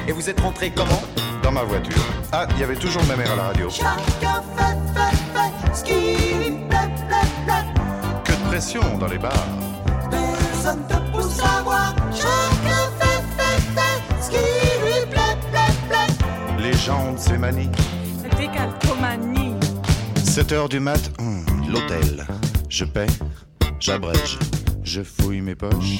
Et 0.09 0.11
vous 0.11 0.27
êtes 0.27 0.39
rentré 0.39 0.71
comment 0.71 1.03
Dans 1.43 1.51
ma 1.51 1.61
voiture. 1.61 2.03
Ah, 2.31 2.47
il 2.55 2.61
y 2.61 2.63
avait 2.63 2.75
toujours 2.75 3.03
ma 3.05 3.15
mère 3.15 3.31
à 3.31 3.35
la 3.35 3.43
radio. 3.43 3.69
Chacun 3.69 4.41
fait, 4.57 4.75
fait, 4.95 5.15
fait 5.35 5.75
ce 5.75 5.83
qui 5.83 6.51
plaît, 6.67 6.89
plaît, 7.07 7.29
plaît. 7.45 8.23
Que 8.23 8.31
de 8.31 8.47
pression 8.49 8.97
dans 8.97 9.05
les 9.05 9.19
bars. 9.19 9.31
Personne 10.09 10.83
te 10.87 11.11
pousse 11.11 11.39
à 11.43 11.61
voir. 11.61 11.95
Chacun 12.11 12.89
fait, 12.97 13.21
fait, 13.37 13.61
fait 13.75 14.23
ce 14.23 14.29
qui 14.31 14.37
lui 14.37 15.11
plaît, 15.11 15.37
plaît, 15.51 15.75
plaît. 15.87 16.59
Les 16.59 16.73
gens 16.73 17.13
de 17.13 17.19
ces 17.19 17.37
manies. 17.37 17.69
Décalcomanie. 18.35 19.53
7 20.23 20.51
heures 20.53 20.69
du 20.69 20.79
mat, 20.79 21.11
hum, 21.19 21.45
l'hôtel. 21.71 22.25
Je 22.67 22.83
paie, 22.83 23.05
J'abrège, 23.79 24.39
je 24.83 25.03
fouille 25.03 25.41
mes 25.41 25.53
poches. 25.53 25.99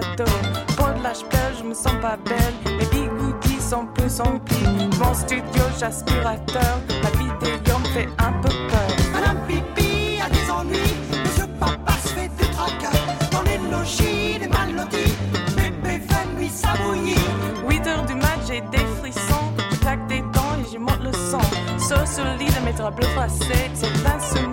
des 0.00 0.24
de 0.98 1.02
l'âge 1.02 1.24
pleure, 1.28 1.52
je 1.58 1.64
me 1.64 1.74
sens 1.74 1.94
pas 2.00 2.16
belle. 2.24 2.54
Les 2.78 2.86
bigoudis 2.86 3.60
sont 3.60 3.86
plus 3.86 4.20
remplis. 4.20 4.88
Mon 4.98 5.14
studio, 5.14 5.64
j'aspirateur. 5.78 6.80
La 7.02 7.10
vidéo 7.10 7.78
me 7.78 7.86
fait 7.86 8.08
un 8.18 8.32
peu 8.40 8.48
peur. 8.48 8.90
Madame 9.12 9.38
Pipi 9.46 10.18
a 10.24 10.28
des 10.30 10.50
ennuis. 10.50 10.94
Monsieur 11.24 11.46
Papa 11.58 11.92
se 12.04 12.08
fait 12.08 12.28
du 12.28 12.50
tracas. 12.50 12.96
Dans 13.30 13.42
les 13.42 13.58
logis, 13.70 14.38
les 14.40 14.48
mal 14.48 14.74
lotis. 14.74 15.14
Bébé 15.56 16.00
fait 16.08 16.26
nuit 16.38 16.50
bouillie. 16.84 17.14
8 17.68 17.86
heures 17.86 18.04
du 18.06 18.14
mat, 18.14 18.38
j'ai 18.46 18.60
des 18.60 18.86
frissons. 19.00 19.52
Je 19.70 19.76
claque 19.76 20.06
des 20.06 20.20
dents 20.32 20.56
et 20.58 20.70
j'y 20.70 20.78
monte 20.78 21.02
le. 21.02 21.12
Sauf 21.78 22.06
sur 22.14 22.24
le 22.24 22.36
lit 22.38 22.46
de 22.46 22.64
mes 22.64 22.72
draps 22.72 22.96
bleus. 22.96 23.08
C'est 23.28 24.02
l'insoumis, 24.04 24.51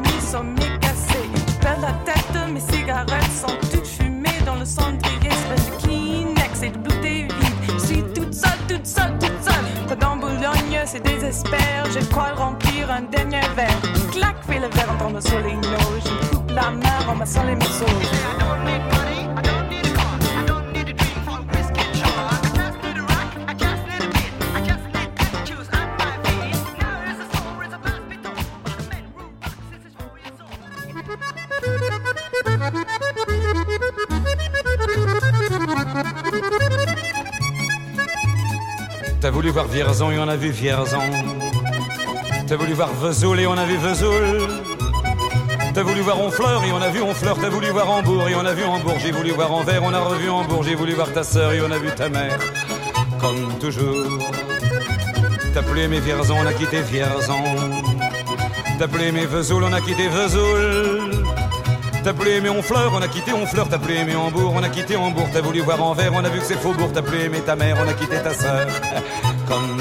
désespère. 11.30 11.86
Je 11.92 12.00
crois 12.06 12.34
remplir 12.36 12.90
un 12.92 13.02
dernier 13.02 13.42
verre. 13.56 13.82
Clac, 14.12 14.36
fais 14.48 14.60
le 14.60 14.68
verre 14.68 14.92
en 14.92 14.98
tombant 14.98 15.22
sur 15.22 15.40
les 15.40 15.56
notes. 15.56 16.04
Je 16.04 16.28
coupe 16.30 16.52
la 16.52 16.72
main 16.72 17.08
en 17.08 17.16
massant 17.16 17.44
les 17.44 17.56
museaux. 17.56 17.86
T'as 18.40 18.46
voulu 18.46 19.29
voir 39.60 39.68
Vierzon 39.68 40.12
et 40.12 40.20
on 40.20 40.28
a 40.30 40.38
vu 40.38 40.51
Vierzon. 40.51 41.01
T'as 42.47 42.55
voulu 42.55 42.72
voir 42.74 42.93
Vesoul 42.93 43.41
et 43.41 43.47
on 43.47 43.57
a 43.57 43.66
vu 43.66 43.76
Vesoul. 43.76 44.47
T'as 45.74 45.84
voulu 45.84 45.99
voir 45.99 46.18
Honfleur 46.18 46.64
et 46.64 46.72
on 46.72 46.82
a 46.82 46.89
vu 46.89 47.01
Honfleur. 47.01 47.38
T'as 47.41 47.49
voulu 47.49 47.68
voir 47.68 47.89
Hambourg 47.89 48.30
et 48.30 48.36
on 48.36 48.45
a 48.45 48.53
vu 48.53 48.64
Hambourg. 48.64 48.95
J'ai 48.99 49.12
voulu 49.12 49.32
voir 49.32 49.51
Anvers, 49.51 49.84
on 49.84 49.93
a 49.93 49.99
revu 49.99 50.30
Hambourg. 50.30 50.64
J'ai 50.64 50.76
voulu 50.76 50.93
voir 50.93 51.12
ta 51.12 51.24
sœur 51.24 51.51
et 51.51 51.62
on 51.62 51.72
a 51.72 51.78
vu 51.78 51.89
ta 51.91 52.07
mère. 52.07 52.39
Comme 53.20 53.60
toujours. 53.60 54.20
T'as 55.53 55.62
plus 55.62 55.82
aimé 55.82 55.99
Vierzon, 55.99 56.38
on 56.41 56.47
a 56.47 56.53
quitté 56.53 56.80
Vierzon. 56.82 57.43
T'as 58.78 58.88
plus 58.88 59.03
aimé 59.03 59.26
Vesoul, 59.26 59.66
on 59.66 59.74
a 59.74 59.82
quitté 59.82 60.07
Vesoul. 60.07 61.26
T'as 62.01 62.14
plus 62.14 62.32
aimé 62.32 62.49
Honfleur, 62.49 62.93
on 62.93 63.01
a 63.01 63.10
quitté 63.10 63.34
Honfleur. 63.34 63.68
T'as 63.68 63.78
plus 63.78 63.95
aimé 63.95 64.16
Hambourg, 64.16 64.53
on 64.55 64.64
a 64.64 64.70
quitté 64.70 64.95
Hambourg. 64.95 65.28
T'as 65.34 65.41
voulu 65.41 65.60
voir 65.60 65.84
Anvers, 65.84 66.14
on 66.14 66.24
a 66.24 66.30
vu 66.30 66.39
que 66.39 66.45
c'est 66.45 66.60
Faubourg. 66.60 66.91
T'as 66.93 67.01
plus 67.01 67.20
aimé 67.20 67.41
ta 67.45 67.57
mère, 67.57 67.76
on 67.86 67.89
a 67.89 67.93
quitté 67.93 68.16
ta 68.22 68.34
sœur. 68.34 68.66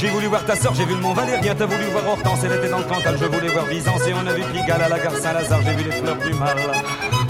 J'ai 0.00 0.08
voulu 0.08 0.28
voir 0.28 0.42
ta 0.46 0.56
sœur, 0.56 0.72
j'ai 0.74 0.86
vu 0.86 0.94
le 0.94 1.00
Mont 1.00 1.12
Valérien. 1.12 1.54
T'as 1.54 1.66
voulu 1.66 1.84
voir 1.92 2.08
Hortense, 2.08 2.38
elle 2.44 2.52
était 2.52 2.70
dans 2.70 2.78
le 2.78 2.84
Cantal. 2.84 3.18
Je 3.20 3.26
voulais 3.26 3.48
voir 3.48 3.66
Byzance 3.66 4.00
et 4.08 4.14
on 4.14 4.26
a 4.26 4.32
vu 4.32 4.42
Pigalle 4.44 4.80
à 4.80 4.88
la 4.88 4.98
gare 4.98 5.14
Saint-Lazare. 5.14 5.60
J'ai 5.62 5.74
vu 5.74 5.84
les 5.84 5.92
fleurs 5.92 6.16
du 6.16 6.32
mal 6.32 6.56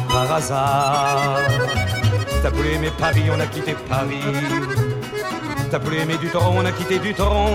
par 0.09 0.33
hasard. 0.33 1.39
T'as 2.41 2.51
voulu 2.51 2.75
aimer 2.75 2.93
Paris, 2.97 3.25
on 3.37 3.41
a 3.41 3.47
quitté 3.47 3.75
Paris. 3.89 4.23
T'as 5.69 5.79
voulu 5.79 5.99
aimer 5.99 6.17
du 6.19 6.29
tronc, 6.29 6.55
on 6.57 6.65
a 6.65 6.71
quitté 6.71 7.01
du 7.01 7.13
tronc. 7.13 7.51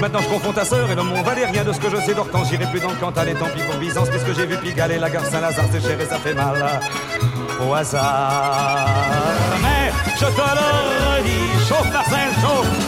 Maintenant 0.00 0.20
je 0.22 0.28
confonds 0.28 0.52
ta 0.52 0.64
sœur 0.64 0.90
et 0.90 0.96
le 0.96 1.02
Mont 1.04 1.22
Valérien 1.22 1.62
de 1.62 1.72
ce 1.72 1.78
que 1.78 1.88
je 1.88 1.98
sais 1.98 2.14
d'Hortense. 2.14 2.48
J'irai 2.50 2.66
plus 2.66 2.80
dans 2.80 2.90
le 2.90 2.96
Cantal 2.96 3.28
et 3.28 3.34
tant 3.34 3.46
pis 3.46 3.62
pour 3.62 3.76
Byzance 3.76 4.10
puisque 4.10 4.34
j'ai 4.34 4.46
vu 4.46 4.56
Pigalle 4.56 4.90
et 4.90 4.98
la 4.98 5.08
gare 5.08 5.24
Saint-Lazare. 5.24 5.66
C'est 5.70 5.86
cher 5.86 6.00
et 6.00 6.06
ça 6.06 6.18
fait 6.18 6.34
mal 6.34 6.80
au 7.64 7.72
hasard. 7.72 8.88
Mais 9.62 9.92
je 10.16 10.26
te 10.26 10.26
le 10.26 11.20
redis, 11.20 11.68
chauffe 11.68 11.92
Marcel, 11.92 12.28
chauffe, 12.42 12.87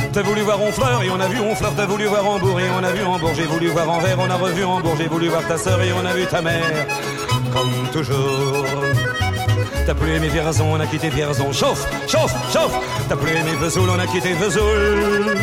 T'as 0.13 0.23
voulu 0.23 0.41
voir 0.41 0.61
Honfleur 0.61 1.03
et 1.03 1.09
on 1.09 1.19
a 1.19 1.27
vu 1.27 1.39
Honfleur. 1.39 1.71
T'as 1.75 1.85
voulu 1.85 2.05
voir 2.05 2.25
Hambourg 2.27 2.59
et 2.59 2.69
on 2.77 2.83
a 2.83 2.91
vu 2.91 3.03
Hambourg. 3.03 3.31
J'ai 3.33 3.45
voulu 3.45 3.67
voir 3.67 3.89
Anvers, 3.89 4.17
on 4.19 4.29
a 4.29 4.35
revu 4.35 4.63
Hambourg. 4.65 4.95
J'ai 4.97 5.07
voulu 5.07 5.29
voir 5.29 5.47
ta 5.47 5.57
sœur 5.57 5.81
et 5.81 5.93
on 5.93 6.05
a 6.05 6.13
vu 6.13 6.25
ta 6.25 6.41
mère. 6.41 6.85
Comme 7.53 7.87
toujours. 7.93 8.65
T'as 9.85 9.93
plus 9.93 10.11
aimé 10.11 10.27
Vierzon, 10.27 10.65
on 10.73 10.79
a 10.81 10.85
quitté 10.85 11.09
Vierzon. 11.09 11.53
Chauffe, 11.53 11.87
chauffe, 12.09 12.33
chauffe. 12.51 12.73
T'as 13.07 13.15
plus 13.15 13.31
aimé 13.31 13.51
Vesoul, 13.61 13.89
on 13.89 13.99
a 13.99 14.05
quitté 14.05 14.33
Vesoul. 14.33 15.37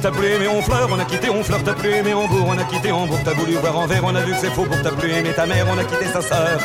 T'as 0.00 0.10
plus 0.12 0.28
aimé 0.28 0.46
Honfleur, 0.46 0.88
on 0.90 0.98
a 1.00 1.04
quitté 1.04 1.28
Honfleur. 1.28 1.60
T'as 1.64 1.74
plus 1.74 1.90
aimé 1.90 2.14
Hambourg, 2.14 2.46
on 2.48 2.58
a 2.58 2.64
quitté 2.64 2.92
Hambourg. 2.92 3.18
T'as 3.24 3.34
voulu 3.34 3.54
voir 3.54 3.76
Anvers, 3.78 4.04
on 4.04 4.14
a 4.14 4.20
vu 4.20 4.32
que 4.32 4.38
c'est 4.38 4.50
faux. 4.52 4.64
Pour 4.64 4.80
t'as 4.80 4.92
plus 4.92 5.10
aimé 5.10 5.30
ta 5.34 5.46
mère, 5.46 5.66
on 5.68 5.76
a 5.78 5.84
quitté 5.84 6.06
sa 6.06 6.22
sœur. 6.22 6.58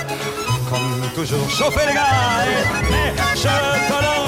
Comme 0.69 1.09
toujours, 1.15 1.49
chauffez 1.49 1.87
les 1.87 1.93
gars. 1.95 2.01
eh, 2.91 3.41
te 3.41 4.26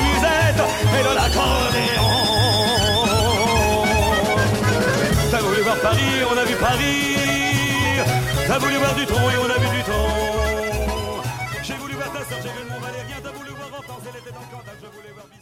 musette 0.00 0.62
et 0.98 1.02
de 1.08 1.14
l'accordéon. 1.14 2.10
T'as 5.30 5.40
voulu 5.40 5.60
voir 5.62 5.76
Paris, 5.80 6.12
on 6.32 6.36
a 6.38 6.44
vu 6.44 6.54
Paris. 6.56 7.16
T'as 8.46 8.58
voulu 8.58 8.76
voir 8.76 8.94
du 8.94 9.06
tronc 9.06 9.30
et 9.30 9.38
on 9.38 9.50
a 9.50 9.58
vu 9.58 9.68
du 9.76 9.82
tronc. 9.82 10.08
J'ai 11.62 11.74
voulu 11.74 11.94
voir 11.94 12.12
ta 12.12 12.18
sœur, 12.28 12.38
j'ai 12.42 12.48
vu 12.50 12.58
le 12.64 12.70
Mont 12.70 12.80
Valérien. 12.80 13.16
T'as 13.22 13.30
voulu 13.30 13.50
voir 13.50 13.68
Hortense, 13.78 14.02
elle 14.08 14.20
était 14.20 14.32
dans 14.32 14.40
le 14.40 14.50
Cantal. 14.56 14.74
Je 14.82 14.86
voulais 14.86 15.12
voir 15.14 15.26
vu- 15.26 15.40